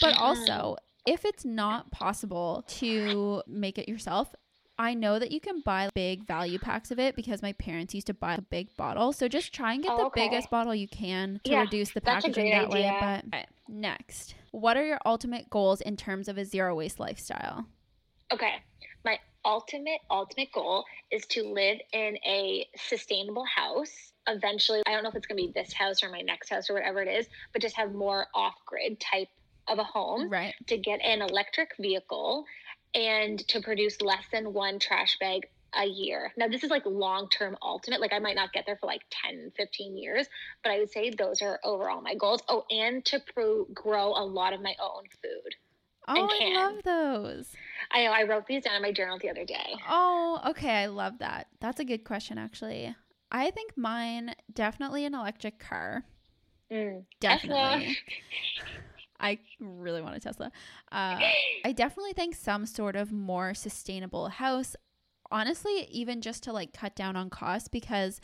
[0.00, 0.76] But also,
[1.06, 4.34] if it's not possible to make it yourself,
[4.78, 8.06] I know that you can buy big value packs of it because my parents used
[8.06, 9.12] to buy a big bottle.
[9.12, 10.28] So just try and get Oh, the okay.
[10.28, 12.96] biggest bottle you can to Yeah, reduce the packaging that way.
[13.00, 17.66] But next, what are your ultimate goals in terms of a zero waste lifestyle?
[18.32, 18.54] Okay.
[19.04, 24.12] My ultimate, ultimate goal is to live in a sustainable house.
[24.28, 26.70] Eventually, I don't know if it's going to be this house or my next house
[26.70, 29.28] or whatever it is, but just have more off grid type
[29.66, 30.54] of a home Right.
[30.66, 32.44] to get an electric vehicle
[32.94, 35.42] and to produce less than one trash bag
[35.74, 36.32] a year.
[36.36, 38.00] Now, this is like long term ultimate.
[38.00, 40.26] Like, I might not get there for like 10, 15 years,
[40.62, 42.42] but I would say those are overall my goals.
[42.48, 45.54] Oh, and to pro- grow a lot of my own food.
[46.08, 47.52] Oh, I love those.
[47.92, 49.74] I know I wrote these down in my journal the other day.
[49.88, 50.70] Oh, okay.
[50.70, 51.48] I love that.
[51.60, 52.94] That's a good question, actually.
[53.30, 56.04] I think mine definitely an electric car.
[56.72, 57.04] Mm.
[57.20, 57.98] Definitely.
[59.20, 60.52] I really want a Tesla.
[60.92, 61.18] Uh,
[61.64, 64.76] I definitely think some sort of more sustainable house.
[65.30, 68.20] Honestly, even just to like cut down on costs because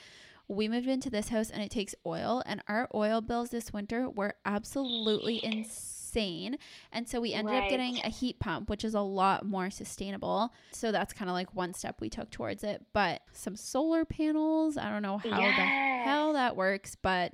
[0.48, 4.08] we moved into this house and it takes oil, and our oil bills this winter
[4.08, 6.58] were absolutely insane.
[6.92, 10.52] And so we ended up getting a heat pump, which is a lot more sustainable.
[10.70, 12.84] So that's kind of like one step we took towards it.
[12.92, 17.32] But some solar panels, I don't know how the hell that works, but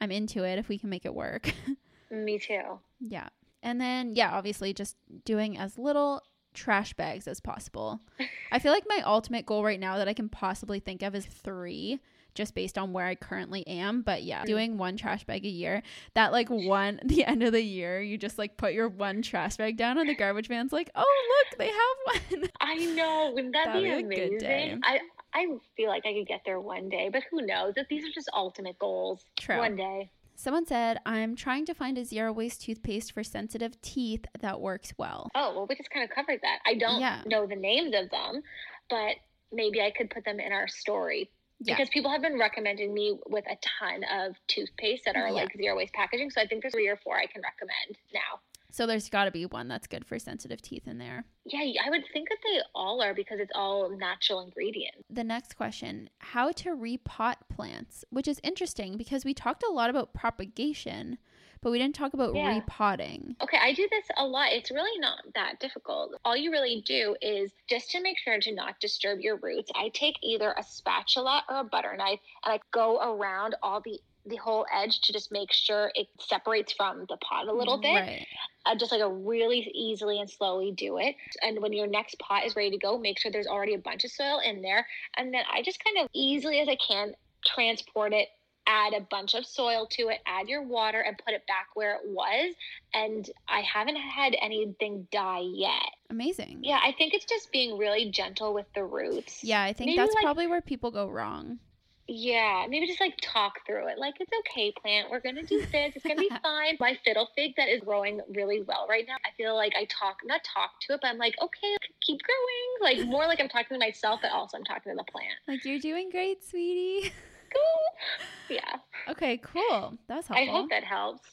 [0.00, 1.52] I'm into it if we can make it work.
[2.10, 2.78] Me too.
[3.00, 3.28] Yeah.
[3.62, 6.22] And then, yeah, obviously just doing as little
[6.54, 8.00] trash bags as possible.
[8.52, 11.26] I feel like my ultimate goal right now that I can possibly think of is
[11.26, 12.00] three,
[12.34, 14.02] just based on where I currently am.
[14.02, 14.46] But yeah, mm.
[14.46, 15.82] doing one trash bag a year,
[16.14, 19.56] that like one, the end of the year, you just like put your one trash
[19.56, 22.48] bag down and the garbage man's like, oh, look, they have one.
[22.60, 23.32] I know.
[23.34, 24.38] Wouldn't that be be amazing?
[24.38, 24.78] day.
[24.82, 25.00] I
[25.34, 25.46] I
[25.76, 27.74] feel like I could get there one day, but who knows?
[27.74, 29.24] That these are just ultimate goals.
[29.36, 29.58] True.
[29.58, 30.10] One day.
[30.36, 34.92] Someone said, I'm trying to find a zero waste toothpaste for sensitive teeth that works
[34.98, 35.28] well.
[35.34, 36.58] Oh well, we just kind of covered that.
[36.66, 37.22] I don't Yeah.
[37.26, 38.42] know the names of them,
[38.90, 39.16] but
[39.52, 41.30] maybe I could put them in our story
[41.60, 41.74] Yeah.
[41.76, 45.32] because people have been recommending me with a ton of toothpaste that are Yeah.
[45.34, 46.30] like zero waste packaging.
[46.30, 48.40] So I think there's three or four I can recommend now.
[48.74, 51.26] So there's got to be one that's good for sensitive teeth in there.
[51.44, 54.98] Yeah, I would think that they all are because it's all natural ingredients.
[55.08, 59.90] the next question how to repot plants which is interesting because we talked a lot
[59.90, 61.18] about propagation
[61.60, 62.48] but we didn't talk about Yeah.
[62.48, 64.52] repotting Okay, I do this a lot.
[64.52, 66.18] It's really not that difficult.
[66.24, 69.70] All you really do is just to make sure to not disturb your roots.
[69.76, 74.00] I take either a spatula or a butter knife and I go around all the
[74.26, 77.94] the whole edge to just make sure it separates from the pot a little bit.
[77.94, 78.26] right
[78.66, 81.14] Uh, just like a really easily and slowly do it.
[81.42, 84.04] And when your next pot is ready to go, make sure there's already a bunch
[84.04, 84.86] of soil in there.
[85.18, 87.14] And then I just kind of easily as I can
[87.44, 88.28] transport it,
[88.66, 91.96] add a bunch of soil to it, add your water, and put it back where
[91.96, 92.54] it was.
[92.94, 95.90] And I haven't had anything die yet.
[96.08, 99.44] amazing Yeah, I think it's just being really gentle with the roots.
[99.44, 101.58] yeah i think Maybe, that's like- probably where people go wrong
[102.06, 103.98] Yeah, maybe just like talk through it.
[103.98, 105.10] Like, it's okay, plant.
[105.10, 105.92] We're going to do this.
[105.96, 106.76] It's going to be fine.
[106.78, 110.18] My fiddle fig that is growing really well right now, I feel like I talk,
[110.24, 112.96] not talk to it, but I'm like, okay, keep growing.
[112.98, 115.32] Like, more like I'm talking to myself, but also I'm talking to the plant.
[115.48, 117.10] like you're doing great sweetie
[117.54, 118.56] Cool.
[118.56, 118.76] Yeah.
[119.12, 120.36] okay cool that's helpful.
[120.36, 121.28] I hope that helps.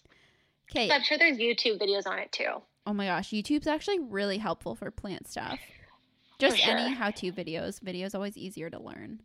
[0.69, 2.61] okay But I'm sure there's YouTube videos on it too.
[2.85, 5.59] oh my gosh youtube's actually really helpful for plant stuff
[6.39, 9.19] just any how-to videos videos always easier to learn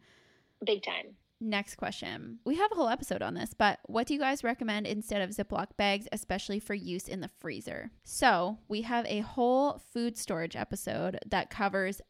[0.65, 1.17] Big time.
[1.41, 2.39] Next question.
[2.47, 5.30] We have a whole episode on this, but what do you guys recommend instead of
[5.30, 7.91] Ziploc bags, especially for use in the freezer?
[8.05, 12.01] So, we have a whole food storage episode that covers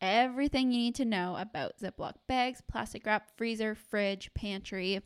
[0.00, 5.02] everything you need to know about Ziploc bags, plastic wrap, freezer, fridge, pantry.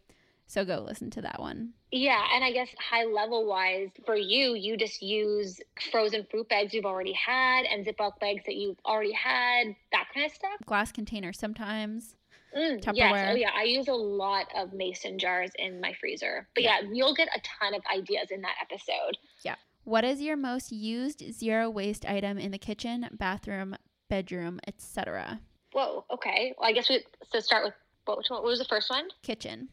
[0.46, 1.72] So go listen to that one.
[1.90, 5.60] Yeah, and I guess high level wise for you, you just use
[5.90, 10.26] frozen fruit bags you've already had and Ziploc bags that you've already had, that kind
[10.26, 10.52] of stuff.
[10.66, 12.16] Glass container sometimes.
[12.56, 13.28] Mm, yes.
[13.30, 13.50] Oh, yeah.
[13.56, 16.46] I use a lot of mason jars in my freezer.
[16.54, 19.16] But yeah, you'll get a ton of ideas in that episode.
[19.44, 19.54] Yeah.
[19.84, 23.76] What is your most used zero waste item in the kitchen, bathroom,
[24.08, 25.40] bedroom, etc.?
[25.72, 26.04] Whoa.
[26.10, 26.54] Okay.
[26.58, 27.74] Well, I guess we so start with
[28.04, 28.24] what.
[28.28, 29.08] What was the first one?
[29.22, 29.68] Kitchen.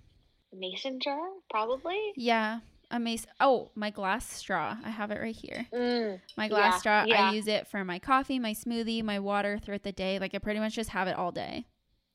[0.53, 1.19] Mason jar,
[1.51, 1.99] probably.
[2.15, 2.59] Yeah.
[2.91, 3.30] Amazing.
[3.39, 4.75] Oh, my glass straw.
[4.84, 5.67] I have it right here.
[5.71, 7.03] Mm, My glass Yeah, straw.
[7.05, 7.30] yeah.
[7.30, 10.17] I use it for my coffee, my smoothie, my water throughout the day.
[10.17, 11.65] Like I pretty much just have it all day.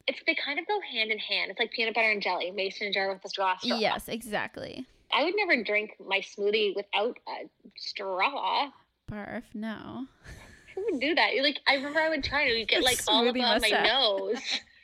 [0.07, 1.51] It's they kind of go hand in hand.
[1.51, 3.57] It's like peanut butter and jelly, mason jar with a straw.
[3.59, 3.79] straw.
[3.79, 4.87] Yes, exactly.
[5.13, 8.71] I would never drink my smoothie without a straw.
[9.11, 9.43] Barf.
[9.55, 10.07] No.
[10.75, 11.35] Who would do that?
[11.35, 14.41] You're Like I remember I would try to get like all above my nose.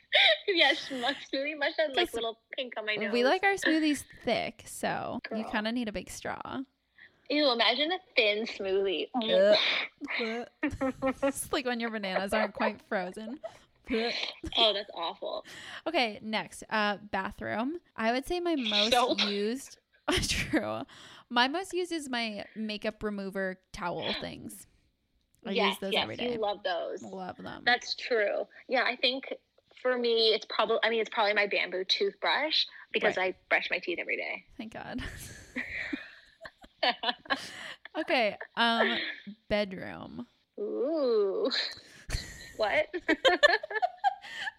[0.47, 3.11] yes, smoothie mustache like 'Cause little pink on my nose.
[3.11, 6.59] We like our smoothies thick, so you kind of need a big straw.
[7.29, 9.07] Ew, imagine a thin smoothie.
[11.23, 13.39] It's like when your bananas aren't quite frozen.
[14.57, 15.45] Oh, that's awful.
[15.87, 17.77] Okay, next, uh, bathroom.
[17.95, 19.19] I would say my most Soap.
[19.29, 19.77] used.
[20.27, 20.81] True.
[21.29, 24.67] My most used is my makeup remover towel things.
[25.45, 26.33] I yes, use those yes, every day.
[26.33, 27.01] you love those.
[27.01, 27.63] Love them.
[27.65, 28.45] That's true.
[28.67, 29.33] Yeah, I think
[29.81, 30.77] for me, it's probably.
[30.83, 34.43] I mean, it's probably my bamboo toothbrush because I brush my teeth every day.
[34.57, 35.01] Thank God.
[37.99, 38.37] okay.
[38.55, 38.97] Um,
[39.49, 40.27] bedroom.
[40.59, 41.49] Ooh.
[42.61, 42.85] What?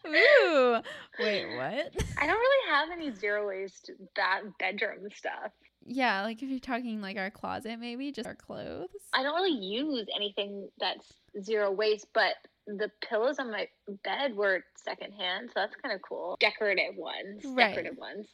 [0.08, 0.76] Ooh.
[1.20, 1.92] Wait, what?
[2.20, 5.52] I don't really have any zero waste that bedroom stuff.
[5.84, 8.88] Yeah, like if you're talking like our closet, maybe just our clothes.
[9.12, 12.34] I don't really use anything that's zero waste, but
[12.66, 13.68] the pillows on my
[14.04, 16.36] bed were secondhand, so that's kind of cool.
[16.40, 17.68] Decorative ones, Right.
[17.74, 18.28] decorative ones.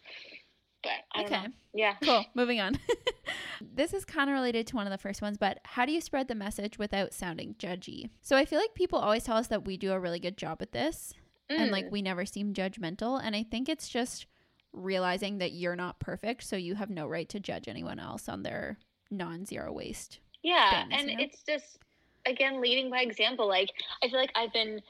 [0.82, 1.42] But Okay.
[1.42, 1.48] know.
[1.74, 1.94] Yeah.
[2.02, 2.24] Cool.
[2.34, 2.78] Moving on.
[3.74, 6.00] this is kind of related to one of the first ones, but how do you
[6.00, 8.10] spread the message without sounding judgy?
[8.22, 10.62] So I feel like people always tell us that we do a really good job
[10.62, 11.14] at this
[11.50, 11.90] and like Mm.
[11.92, 13.20] we never seem judgmental.
[13.22, 14.26] And I think it's just
[14.72, 18.42] realizing that you're not perfect, so you have no right to judge anyone else on
[18.42, 18.78] their
[19.10, 20.20] non zero waste.
[20.42, 21.24] Yeah, things, and you know?
[21.24, 21.78] it's just
[22.26, 23.48] again leading by example.
[23.48, 23.70] Like
[24.02, 24.80] I feel like I've been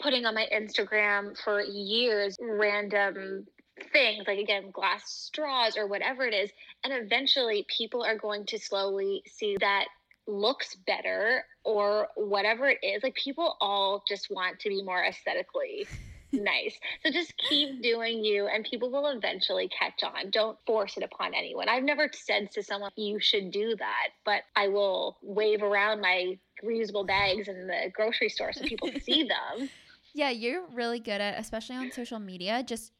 [0.00, 3.46] putting on my Instagram for years random
[3.92, 6.50] things like again glass straws or whatever it is
[6.84, 9.86] and eventually people are going to slowly see that
[10.26, 15.86] looks better or whatever it is like people all just want to be more aesthetically
[16.32, 16.76] nice.
[17.04, 20.30] So just keep doing you and people will eventually catch on.
[20.30, 21.68] Don't force it upon anyone.
[21.68, 26.38] I've never said to someone you should do that but i will wave around my
[26.64, 29.22] reusable bags in the grocery store so people see
[29.58, 29.68] them.
[30.14, 32.92] Yeah, you're really good at, especially on social media, just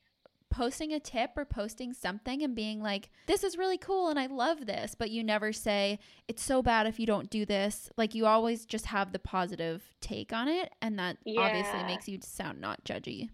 [0.55, 4.27] posting a tip or posting something and being like, this is really cool and I
[4.27, 4.95] love this.
[4.95, 5.99] But you never say,
[6.29, 7.91] it's so bad if you don't do this.
[7.97, 10.71] Like, you always just have the positive take on it.
[10.81, 13.31] And that obviously makes you sound not judgy.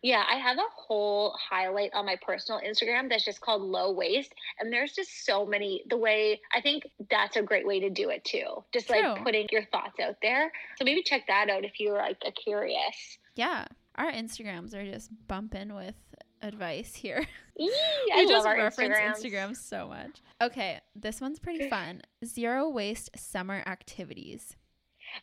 [0.00, 4.32] Yeah, I have a whole highlight on my personal Instagram that's just called low waste.
[4.60, 8.10] And there's just so many, the way I think that's a great way to do
[8.10, 8.62] it too.
[8.72, 9.00] Just True.
[9.00, 10.52] like putting your thoughts out there.
[10.76, 13.18] So maybe check that out if you're like a curious.
[13.34, 13.66] Yeah.
[13.96, 15.94] Our Instagrams are just bumping with
[16.44, 17.26] advice here.
[17.58, 17.70] Eee,
[18.12, 19.22] I just reference Instagrams.
[19.24, 20.20] Instagram so much.
[20.42, 22.02] Okay, this one's pretty fun.
[22.24, 24.56] Zero waste summer activities.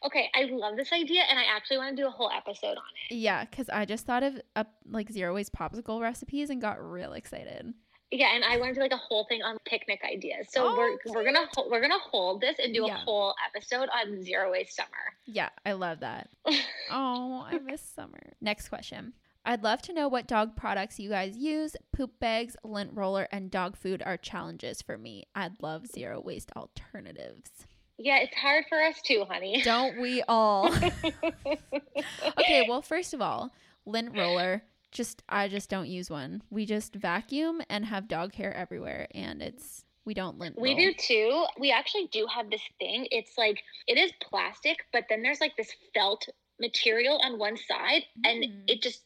[0.05, 2.83] Okay, I love this idea and I actually want to do a whole episode on
[3.09, 3.15] it.
[3.15, 7.13] Yeah, because I just thought of uh, like zero waste popsicle recipes and got real
[7.13, 7.73] excited.
[8.13, 10.47] Yeah, and I want to do like a whole thing on picnic ideas.
[10.51, 12.95] So Oh, we're we're gonna we're gonna hold this and do Yeah.
[12.95, 14.89] a whole episode on zero waste summer.
[15.25, 16.29] Yeah, I love that.
[16.91, 18.33] oh, I miss summer.
[18.41, 19.13] Next question.
[19.43, 21.75] I'd love to know what dog products you guys use.
[21.91, 25.25] Poop bags, lint roller, and dog food are challenges for me.
[25.33, 27.49] I'd love zero waste alternatives.
[27.97, 29.61] Yeah, it's hard for us too, honey.
[29.65, 30.71] Don't we all?
[32.39, 33.51] okay, well, first of all,
[33.85, 34.63] lint roller.
[34.91, 36.41] Just I just don't use one.
[36.49, 40.59] We just vacuum and have dog hair everywhere, and it's we don't lint.
[40.59, 41.45] We do too.
[41.57, 43.07] We actually do have this thing.
[43.09, 46.27] It's like it is plastic, but then there's like this felt
[46.59, 48.63] material on one side, and Mm.
[48.67, 49.03] it just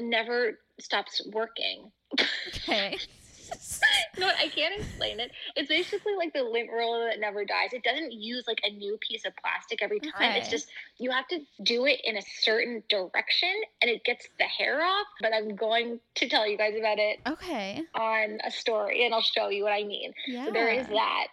[0.00, 1.90] never stops working.
[2.48, 2.98] Okay.
[4.18, 5.30] no, I can't explain it.
[5.56, 7.72] It's basically like the lint roller that never dies.
[7.72, 10.12] It doesn't use like a new piece of plastic every time.
[10.16, 10.38] Okay.
[10.38, 10.68] It's just
[10.98, 15.06] you have to do it in a certain direction, and it gets the hair off.
[15.20, 17.82] But I'm going to tell you guys about it okay.
[17.94, 20.12] on a story, and I'll show you what I mean.
[20.26, 20.46] Yeah.
[20.46, 21.26] So there is that.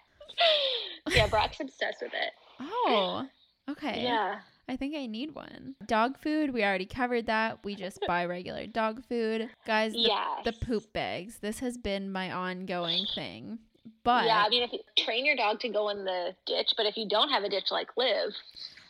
[1.10, 2.34] yeah, Brock's obsessed with it.
[2.60, 3.28] Oh.
[3.70, 4.04] Okay.
[4.04, 4.40] Yeah.
[4.72, 5.76] I think I need one.
[5.86, 7.60] Dog food, we already covered that.
[7.66, 9.50] We just buy regular dog food.
[9.68, 10.46] Guys, the, yes.
[10.46, 11.40] the poop bags.
[11.40, 13.60] This has been my ongoing thing.
[14.06, 16.86] But yeah, I mean, if you train your dog to go in the ditch, but
[16.86, 18.32] if you don't have a ditch like Liv,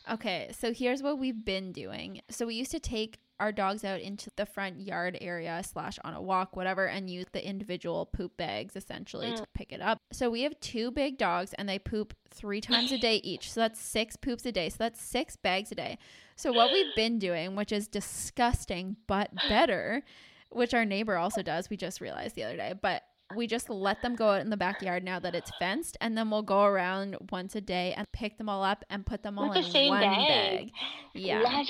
[0.10, 2.22] Okay, so here's what we've been doing.
[2.30, 6.14] So we used to take our dogs out into the front yard area slash on
[6.14, 9.46] a walk, whatever, and use the individual poop bags essentially to mm.
[9.56, 9.98] pick it up.
[10.14, 13.52] So we have two big dogs and they poop three times a day each.
[13.52, 14.70] So that's six poops a day.
[14.70, 15.98] So that's six bags a day.
[16.36, 20.04] So what we've been doing, which is disgusting but better,
[20.52, 23.02] which our neighbor also does, we just realized the other day, but
[23.36, 26.30] we just let them go out in the backyard now that it's fenced and then
[26.30, 29.50] we'll go around once a day and pick them all up and put them all
[29.50, 30.28] with in the one bag.
[30.28, 30.72] bag.
[31.14, 31.64] Yeah.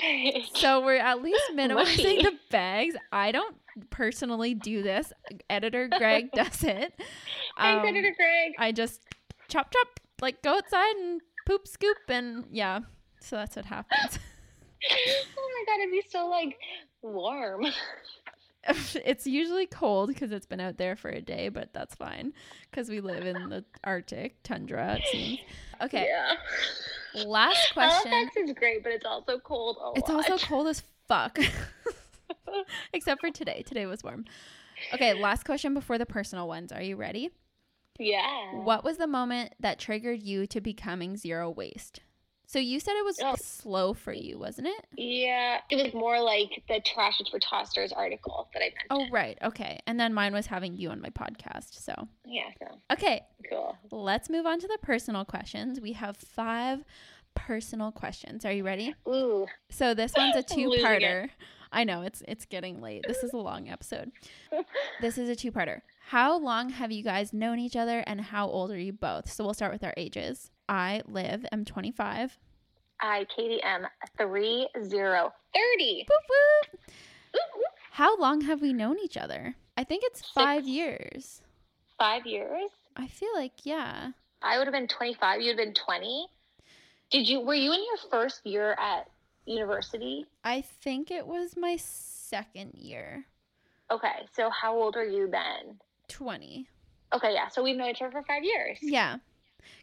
[0.54, 2.94] So we're at least minimizing the bags.
[3.10, 3.56] I don't
[3.90, 5.12] personally do this.
[5.48, 6.92] Editor Greg does it.
[6.96, 6.98] Thanks,
[7.56, 8.52] Um, Editor Greg.
[8.58, 9.00] I just
[9.48, 12.80] chop chop, like go outside and poop scoop and yeah.
[13.20, 14.18] So that's what happens.
[14.90, 16.56] oh my god, it'd be so like
[17.02, 17.66] warm.
[19.04, 22.32] it's usually cold because it's been out there for a day, but that's fine
[22.70, 24.96] because we live in the Arctic tundra.
[24.96, 25.38] It seems.
[25.82, 27.24] Okay, Yeah.
[27.24, 28.12] last question.
[28.12, 30.30] Halifax is great, but it's also cold It's lot.
[30.30, 31.38] also cold as fuck.
[32.92, 33.62] Except for today.
[33.66, 34.24] Today was warm.
[34.94, 36.72] Okay, last question before the personal ones.
[36.72, 37.30] Are you ready?
[37.98, 38.54] yeah.
[38.62, 42.00] What was the moment that triggered you to becoming zero waste?
[42.52, 43.34] So you said it was Oh.
[43.38, 44.84] slow for you, wasn't it?
[44.98, 48.90] Yeah, it was more like the Trash is for Tossers article that I mentioned.
[48.90, 49.38] Oh, right.
[49.42, 49.78] Okay.
[49.86, 51.72] And then mine was having you on my podcast.
[51.82, 53.78] So, Yeah, so okay, cool.
[53.90, 55.80] let's move on to the personal questions.
[55.80, 56.84] We have five
[57.34, 58.44] personal questions.
[58.44, 58.94] Are you ready?
[59.08, 60.82] Ooh, So this one's a I'm losing it.
[60.82, 61.30] two-parter.
[61.72, 63.06] I know it's it's getting late.
[63.08, 64.12] This is a long episode.
[65.00, 65.80] This is a two-parter.
[66.08, 69.30] How long have you guys known each other and how old are you both?
[69.30, 70.50] So we'll start with our ages.
[70.68, 72.38] I Liv, am 25.
[73.00, 73.86] I, Katie M,
[74.18, 74.90] 30, 30.
[74.94, 76.78] Boop, boop.
[77.92, 79.54] How long have we known each other?
[79.76, 80.68] I think it's 5 Six.
[80.68, 81.42] years.
[81.98, 82.70] Five years.
[82.96, 84.10] I feel like yeah.
[84.42, 85.40] I would have been 25.
[85.40, 86.26] You'd have been 20.
[87.10, 89.08] Did you, were you in your first year at
[89.46, 90.26] university?
[90.44, 93.24] I think it was my second year.
[93.90, 95.78] Okay, so how old are you then?
[96.08, 96.68] 20.
[97.14, 98.78] Okay, yeah, so we've known each other for five years.
[98.80, 99.16] Yeah.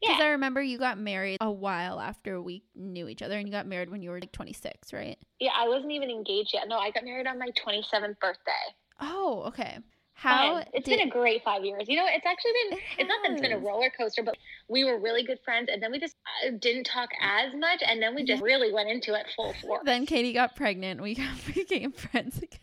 [0.01, 0.25] Because Yeah.
[0.25, 3.67] I remember you got married a while after we knew each other, and you got
[3.67, 5.17] married when you were like 26, right?
[5.39, 6.67] Yeah, I wasn't even engaged yet.
[6.67, 8.51] No, I got married on my 27th birthday.
[8.99, 9.77] Oh, okay.
[10.13, 10.65] How Fun.
[10.73, 11.85] It's did been a great five years.
[11.87, 14.35] You know, it's actually been, It it's not that it's been a roller coaster, but
[14.67, 15.69] we were really good friends.
[15.71, 17.81] And then we just uh, didn't talk as much.
[17.87, 19.81] And then we just really went into it full force.
[19.85, 21.01] then Katie got pregnant.
[21.01, 22.59] We got, became friends again.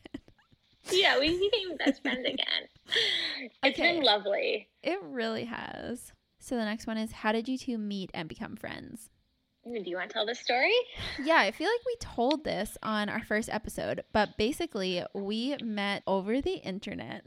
[0.91, 2.69] yeah, we became best friends again.
[3.63, 3.95] It's Okay.
[3.95, 4.69] been lovely.
[4.83, 6.13] It really has.
[6.39, 9.11] So the next one is how did you two meet and become friends?
[9.65, 10.73] Do you want to tell the story?
[11.25, 16.03] Yeah, I feel like we told this on our first episode, but basically we met
[16.07, 17.23] over the internet.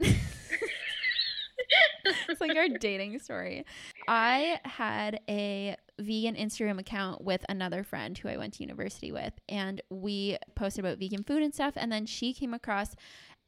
[2.28, 3.64] it's like our dating story.
[4.08, 9.34] I had a vegan Instagram account with another friend who I went to university with,
[9.48, 11.74] and we posted about vegan food and stuff.
[11.76, 12.94] And then she came across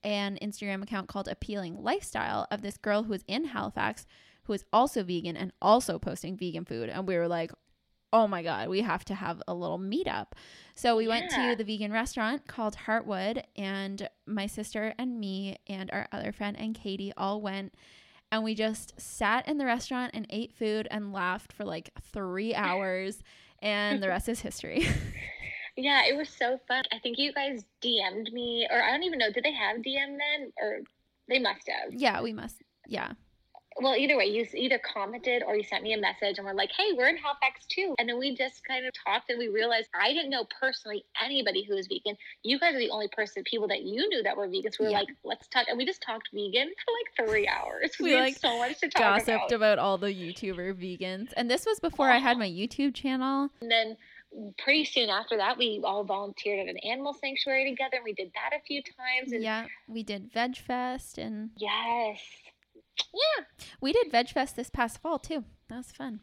[0.04, 4.06] an Instagram account called Appealing Lifestyle of this girl who was in Halifax
[4.44, 6.88] who was also vegan and also posting vegan food.
[6.88, 7.52] And we were like,
[8.12, 10.32] oh my God, we have to have a little meetup.
[10.74, 15.90] So we went to the vegan restaurant called Heartwood, and my sister and me and
[15.90, 17.74] our other friend and Katie all went.
[18.30, 22.54] And we just sat in the restaurant and ate food and laughed for like three
[22.54, 23.22] hours.
[23.60, 24.86] And the rest is history.
[25.76, 26.84] Yeah, it was so fun.
[26.92, 30.18] I think you guys DM'd me, or I don't even know, did they have DM
[30.18, 30.52] then?
[30.60, 30.80] Or
[31.28, 31.92] they must have.
[31.92, 32.62] yeah, we must.
[32.86, 33.12] Yeah.
[33.80, 36.68] Well, either way, you either commented or you sent me a message and we're like,
[36.76, 37.94] hey, we're in Halifax too.
[37.98, 41.64] And then we just kind of talked and we realized I didn't know personally anybody
[41.66, 42.18] who was vegan.
[42.42, 44.74] You guys are the only person, people that you knew that were vegans.
[44.74, 44.98] So we were Yeah.
[44.98, 45.68] like, let's talk.
[45.70, 46.68] And we just talked vegan
[47.16, 47.92] for like three hours.
[47.98, 49.52] We, We, had like, so much to talk Gossiped about.
[49.52, 51.32] about all the YouTuber vegans.
[51.34, 53.48] And this was before I had my YouTube channel.
[53.62, 53.96] And then
[54.58, 57.96] pretty soon after that, we all volunteered at an animal sanctuary together.
[57.96, 59.32] And we did that a few times.
[59.32, 59.66] And Yeah.
[59.88, 62.20] We did Veg Fest and yes.
[63.12, 63.44] Yeah.
[63.80, 65.44] we did Veg Fest this past fall too.
[65.68, 66.20] That was fun.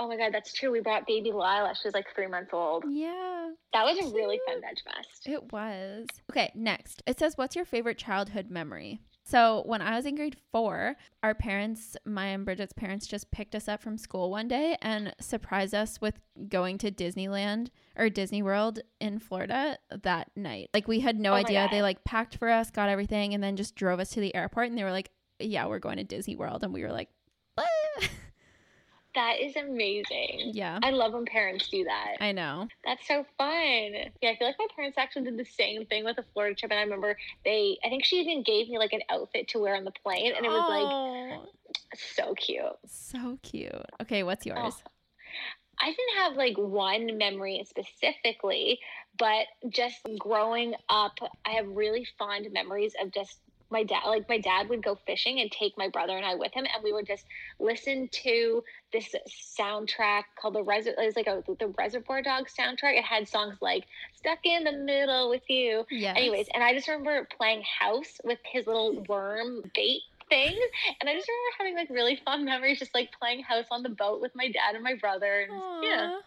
[0.00, 0.70] Oh my God, that's true.
[0.70, 1.74] We brought baby Lila.
[1.80, 2.84] She was like three months old.
[2.88, 3.50] Yeah.
[3.72, 5.26] That was a really fun veg fest.
[5.26, 6.06] It was.
[6.30, 7.02] Okay, next.
[7.06, 9.00] It says, What's your favorite childhood memory?
[9.28, 13.54] So, when I was in grade four, our parents, my and Bridget's parents, just picked
[13.54, 16.18] us up from school one day and surprised us with
[16.48, 20.70] going to Disneyland or Disney World in Florida that night.
[20.72, 21.68] Like, we had no Oh idea.
[21.70, 24.68] They like packed for us, got everything, and then just drove us to the airport.
[24.68, 26.64] And they were like, Yeah, we're going to Disney World.
[26.64, 27.10] And we were like,
[27.58, 28.08] "Ah."
[29.18, 30.52] That is amazing.
[30.54, 30.78] Yeah.
[30.80, 32.18] I love when parents do that.
[32.20, 32.68] I know.
[32.84, 33.92] That's so fun.
[34.22, 36.70] Yeah, I feel like my parents actually did the same thing with a Florida trip.
[36.70, 39.74] And I remember they, I think she even gave me like an outfit to wear
[39.74, 40.34] on the plane.
[40.36, 42.62] And it was Oh, like so cute.
[42.86, 43.72] so cute.
[44.00, 44.60] Okay, what's yours?
[44.62, 44.90] Oh.
[45.80, 48.78] I didn't have like one memory specifically,
[49.18, 53.40] but just growing up, I have really fond memories of just
[53.70, 54.02] my dad.
[54.06, 56.84] Like my dad would go fishing and take my brother and I with him, and
[56.84, 57.24] we would just
[57.58, 58.62] listen to
[58.92, 59.14] this
[59.58, 60.86] soundtrack called the Res.
[60.86, 62.98] It was like a the Reservoir Dogs soundtrack.
[62.98, 66.16] It had songs like "Stuck in the Middle with You." Yes.
[66.16, 70.58] Anyways, and I just remember playing house with his little worm bait things.
[71.00, 73.88] And I just remember having like really fun memories, just like playing house on the
[73.88, 75.46] boat with my dad and my brother.
[75.48, 76.18] And yeah,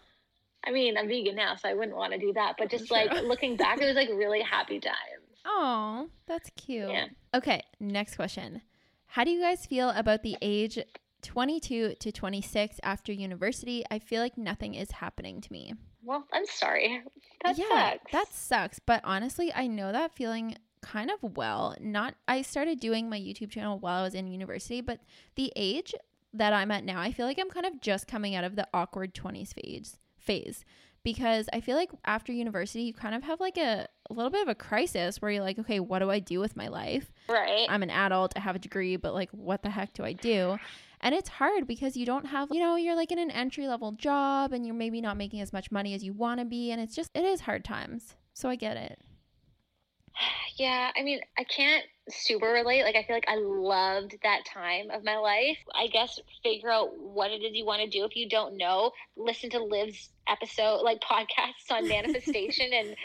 [0.65, 2.55] I mean, I'm vegan now, so I wouldn't want to do that.
[2.57, 5.20] But just like looking back, it was like really happy times.
[5.45, 6.89] Oh, that's cute.
[6.89, 7.07] Yeah.
[7.33, 8.61] Okay, next question.
[9.07, 10.79] How do you guys feel about the age
[11.23, 13.83] 22 to 26 after university?
[13.91, 15.73] I feel like nothing is happening to me.
[16.03, 17.03] Well, I'm sorry.
[17.43, 18.11] That yeah, sucks.
[18.11, 18.79] that sucks.
[18.79, 21.75] But honestly, I know that feeling kind of well.
[21.79, 24.99] Not I started doing my YouTube channel while I was in university, but
[25.35, 25.93] the age
[26.33, 28.67] that I'm at now, I feel like I'm kind of just coming out of the
[28.73, 30.63] awkward 20s phase phase
[31.03, 34.41] because I feel like after university you kind of have like a, a little bit
[34.41, 37.11] of a crisis where you're like, okay, what do I do with my life?
[37.27, 37.67] right.
[37.69, 40.57] I'm an adult, I have a degree, but like what the heck do I do?
[41.01, 43.91] And it's hard because you don't have, you know, you're like in an entry level
[43.93, 46.71] job and you're maybe not making as much money as you want to be.
[46.71, 48.15] And it's just, it is hard times.
[48.33, 48.99] So I get it.
[50.57, 52.83] Yeah, I mean, I can't super relate.
[52.83, 55.57] Like, I feel like I loved that time of my life.
[55.73, 58.05] I guess figure out what it is you want to do.
[58.05, 62.95] If you don't know, listen to Liv's episode, like podcasts on manifestation, and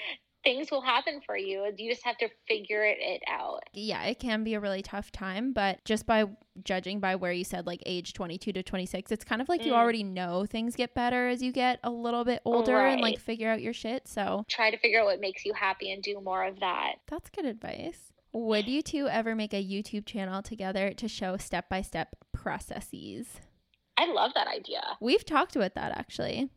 [0.47, 1.67] things will happen for you.
[1.77, 3.65] You just have to figure it, out.
[3.73, 6.25] Yeah, it can be a really tough time, but just by
[6.63, 9.73] judging by where you said like age 22 to 26, it's kind of like you
[9.73, 9.77] Mm.
[9.77, 13.51] already know things get better as you get a little bit older and like figure
[13.51, 14.07] out your shit.
[14.07, 16.95] So Try to figure out what makes you happy and do more of that.
[17.09, 18.13] that's good advice.
[18.33, 23.41] Would you two ever make a YouTube channel together to show step by step processes?
[23.99, 24.83] I love that idea.
[25.01, 26.51] We've talked about that actually.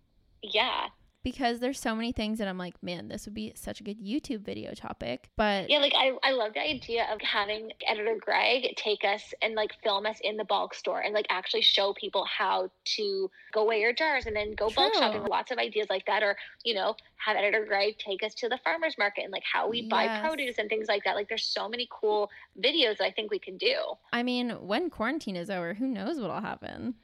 [0.43, 0.87] Yeah.
[1.31, 3.99] Because there's so many things that I'm like, man, this would be such a good
[4.03, 5.29] YouTube video topic.
[5.35, 9.53] But Yeah, like I, I love the idea of having editor Greg take us and
[9.53, 13.65] like film us in the bulk store and like actually show people how to go
[13.65, 15.01] weigh your jars and then go bulk True.
[15.01, 15.23] shopping.
[15.23, 18.57] Lots of ideas like that, or you know, have editor Greg take us to the
[18.63, 21.15] farmers market and like how we buy produce and things like that.
[21.15, 23.75] Like there's so many cool videos that I think we can do.
[24.11, 26.95] I mean, when quarantine is over, who knows what'll happen?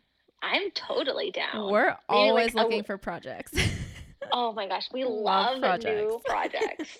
[0.41, 1.71] I'm totally down.
[1.71, 3.53] We're Maybe, always like, looking for projects.
[4.31, 6.25] oh my gosh, we Love love, new projects.
[6.25, 6.97] projects.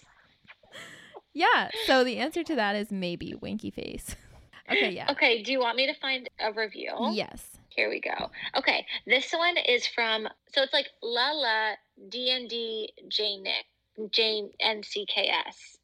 [1.34, 1.70] yeah.
[1.86, 4.16] So the answer to that is maybe winky face.
[4.72, 4.92] okay.
[4.92, 5.12] Yeah.
[5.12, 6.92] okay, do you want me to find a review?
[7.12, 7.58] Yes.
[7.70, 8.30] Here we go.
[8.58, 11.72] Okay, this one is from so it's like La La
[12.10, 15.78] D N D J Nick Jane N C K S.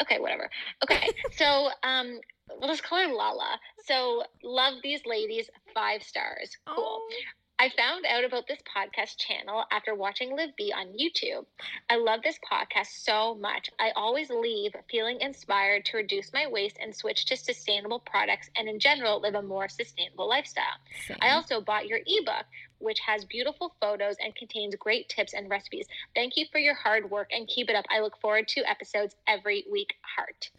[0.00, 0.48] Okay, whatever.
[0.84, 2.20] Okay, so um,
[2.60, 3.58] we'll just call her Lala.
[3.86, 6.56] So love these ladies, five stars.
[6.66, 6.76] Cool.
[6.78, 7.08] Oh,
[7.58, 11.46] I found out about this podcast channel after watching Liv B on YouTube.
[11.88, 13.70] I love this podcast so much.
[13.78, 18.68] I always leave feeling inspired to reduce my waste and switch to sustainable products and,
[18.68, 20.64] in general, live a more sustainable lifestyle.
[21.06, 21.16] same.
[21.20, 22.44] I also bought your ebook,
[22.78, 25.86] which has beautiful photos and contains great tips and recipes.
[26.14, 27.84] Thank you for your hard work and keep it up.
[27.88, 29.94] I look forward to episodes every week.
[30.16, 30.50] Heart.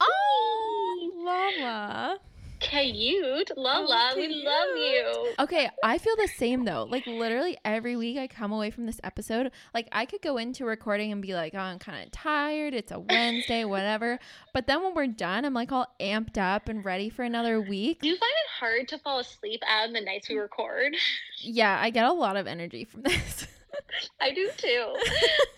[0.00, 1.12] oh,
[1.58, 2.18] Lala.
[2.60, 3.50] Cute.
[3.56, 5.32] Oh, Lala, we love you.
[5.38, 6.86] Okay, I feel the same though.
[6.88, 10.64] Like literally every week I come away from this episode, like I could go into
[10.64, 12.74] recording and be like, "Oh, I'm kind of tired.
[12.74, 14.18] It's a Wednesday, whatever."
[14.52, 18.00] But then when we're done, I'm like all amped up and ready for another week.
[18.02, 20.94] Do you find it hard to fall asleep on the nights we record?
[21.38, 23.46] Yeah, I get a lot of energy from this.
[24.20, 24.94] I do too.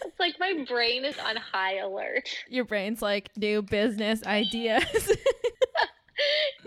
[0.05, 2.29] it's like my brain is on high alert.
[2.49, 5.17] Your brain's like new business ideas.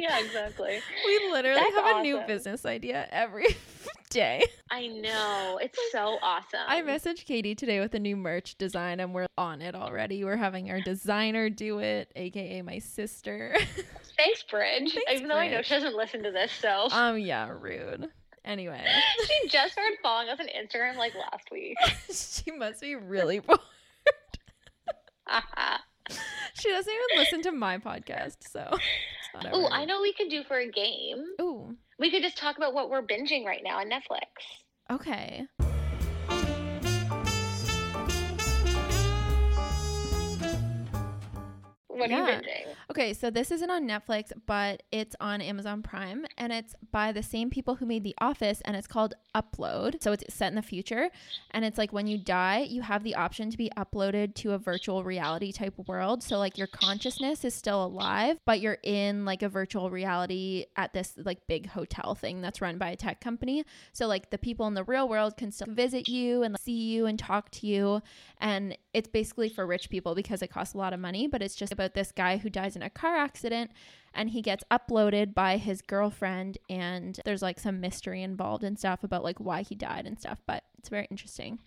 [0.07, 0.79] Yeah, exactly.
[1.05, 3.47] we literally That's have a new business idea every
[4.09, 4.43] day.
[4.69, 5.59] I know.
[5.61, 6.59] It's so awesome.
[6.67, 10.23] I messaged Katie today with a new merch design and we're on it already.
[10.23, 13.55] We're having our designer do it, aka my sister.
[14.17, 14.93] Thanks, Bridge.
[14.93, 18.07] Thanks, Even though I know she doesn't listen to this, so um yeah, rude.
[18.45, 18.85] Anyway,
[19.25, 21.77] she just started following us on Instagram like last week.
[22.11, 23.59] she must be really bored.
[26.11, 26.15] Oh,
[26.59, 28.83] She doesn't even listen to my podcast, so it's
[29.33, 31.23] not ever- I know we could do for a game.
[31.41, 34.21] Ooh, We could just talk about what we're binging right now on Netflix.
[34.91, 35.45] okay.
[41.87, 42.21] What Yeah.
[42.23, 42.75] are you binging?
[42.89, 47.23] Okay, so this isn't on Netflix, but it's on Amazon Prime and it's by the
[47.23, 50.03] same people who made The Office and it's called Upload.
[50.03, 51.09] So it's set in the future
[51.51, 54.59] and it's like when you die, you have the option to be uploaded to a
[54.59, 56.21] virtual reality type world.
[56.21, 60.93] So like your consciousness is still alive, but you're in like a virtual reality at
[60.93, 63.65] this like big hotel thing that's run by a tech company.
[63.93, 67.07] So like the people in the real world can still visit you and see you
[67.07, 68.01] and talk to you
[68.39, 71.55] and it's basically for rich people because it costs a lot of money, but it's
[71.55, 73.71] just about this guy who dies in a car accident
[74.13, 79.03] and he gets uploaded by his girlfriend and there's like some mystery involved and stuff
[79.03, 81.59] about like why he died and stuff but it's very interesting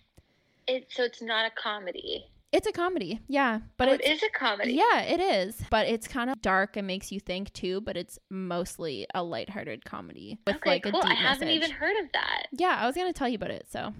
[0.67, 2.25] It, so it's not a comedy.
[2.51, 4.73] it's a comedy yeah but oh, it is a comedy.
[4.73, 8.17] yeah it is but it's kind of dark and makes you think too but it's
[8.29, 10.99] mostly a lighthearted comedy with Okay, like cool.
[10.99, 11.55] a deep I haven't message.
[11.55, 12.43] even heard of that.
[12.53, 13.93] yeah i was gonna tell you about it so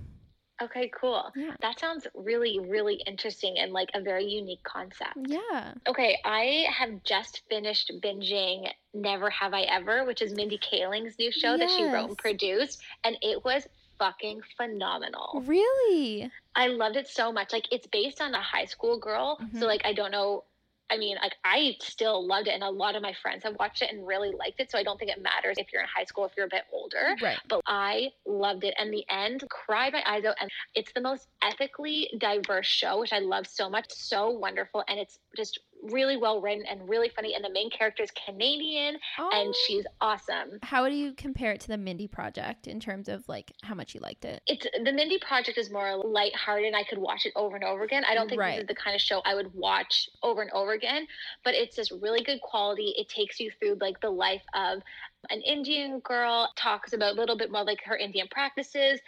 [0.62, 1.32] Okay, cool.
[1.36, 1.56] Yeah.
[1.62, 5.16] That sounds really, really interesting and like a very unique concept.
[5.28, 11.18] yeah Okay, I have just finished binging Never Have I Ever, which is Mindy Kaling's
[11.18, 15.44] new show that she wrote and produced, and it was fucking phenomenal.
[15.46, 17.54] really I loved it so much.
[17.54, 19.60] Like it's based on a high school girl, Mhm.
[19.60, 20.44] so like I don't know.
[20.92, 23.82] I mean, like I still loved it, and a lot of my friends have watched
[23.82, 24.72] it and really liked it.
[24.72, 26.64] So I don't think it matters if you're in high school, if you're a bit
[26.72, 27.16] older.
[27.22, 28.74] right But I loved it.
[28.78, 30.36] And the end, cried my eyes out.
[30.40, 33.86] And it's the most ethically diverse show, which I love so much.
[33.90, 34.84] So wonderful.
[34.88, 37.36] And it's just really well written and really funny.
[37.36, 39.54] And the main character is Canadian and Oh.
[39.68, 40.60] she's awesome.
[40.64, 43.94] How do you compare it to the Mindy Project in terms of like how much
[43.96, 44.42] you liked it?
[44.48, 47.84] It's the Mindy Project is more lighthearted and I could watch it over and over
[47.84, 48.04] again.
[48.06, 48.56] I don't think Right.
[48.56, 51.08] this is the kind of show I would watch over and over again,
[51.44, 52.94] but it's just really good quality.
[52.98, 54.82] It takes you through like the life of
[55.30, 59.00] an Indian girl, talks about a little bit more like her Indian practices,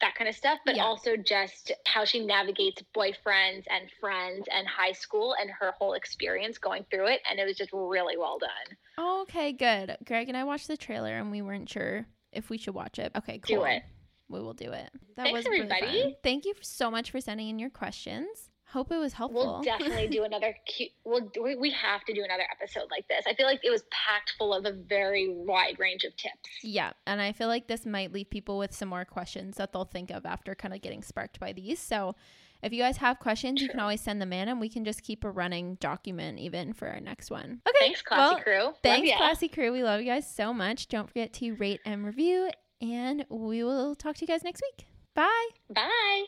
[0.00, 0.84] that kind of stuff, but Yeah.
[0.84, 6.58] also just how she navigates boyfriends and friends and high school and her whole experience
[6.58, 7.20] going through it.
[7.30, 8.76] And it was just really well done.
[9.22, 9.96] Okay, good.
[10.04, 13.12] Greg and I watched the trailer and we weren't sure if we should watch it.
[13.16, 13.56] Okay, cool.
[13.60, 13.82] Do it.
[14.28, 14.90] We will do it.
[15.16, 16.02] That Thanks, was really everybody.
[16.02, 16.14] fun.
[16.22, 18.50] Thank you so much for sending in your questions.
[18.76, 19.42] Hope it was helpful.
[19.42, 20.54] We'll definitely do another.
[20.68, 23.24] Cu- we'll we, have to do another episode like this.
[23.26, 26.50] I feel like it was packed full of a very wide range of tips.
[26.62, 29.86] yeah, and I feel like this might leave people with some more questions that they'll
[29.86, 31.78] think of after kind of getting sparked by these.
[31.78, 32.16] So,
[32.62, 35.02] if you guys have questions, you can always send them in, and we can just
[35.02, 37.62] keep a running document even for our next one.
[37.66, 38.74] Okay, Thanks, classy well, crew.
[38.82, 39.10] Thanks.
[39.16, 39.72] Classy Crew.
[39.72, 40.88] We love you guys so much.
[40.88, 42.50] Don't forget to rate and review,
[42.82, 44.86] and we will talk to you guys next week.
[45.14, 45.48] Bye.
[45.70, 46.24] Bye.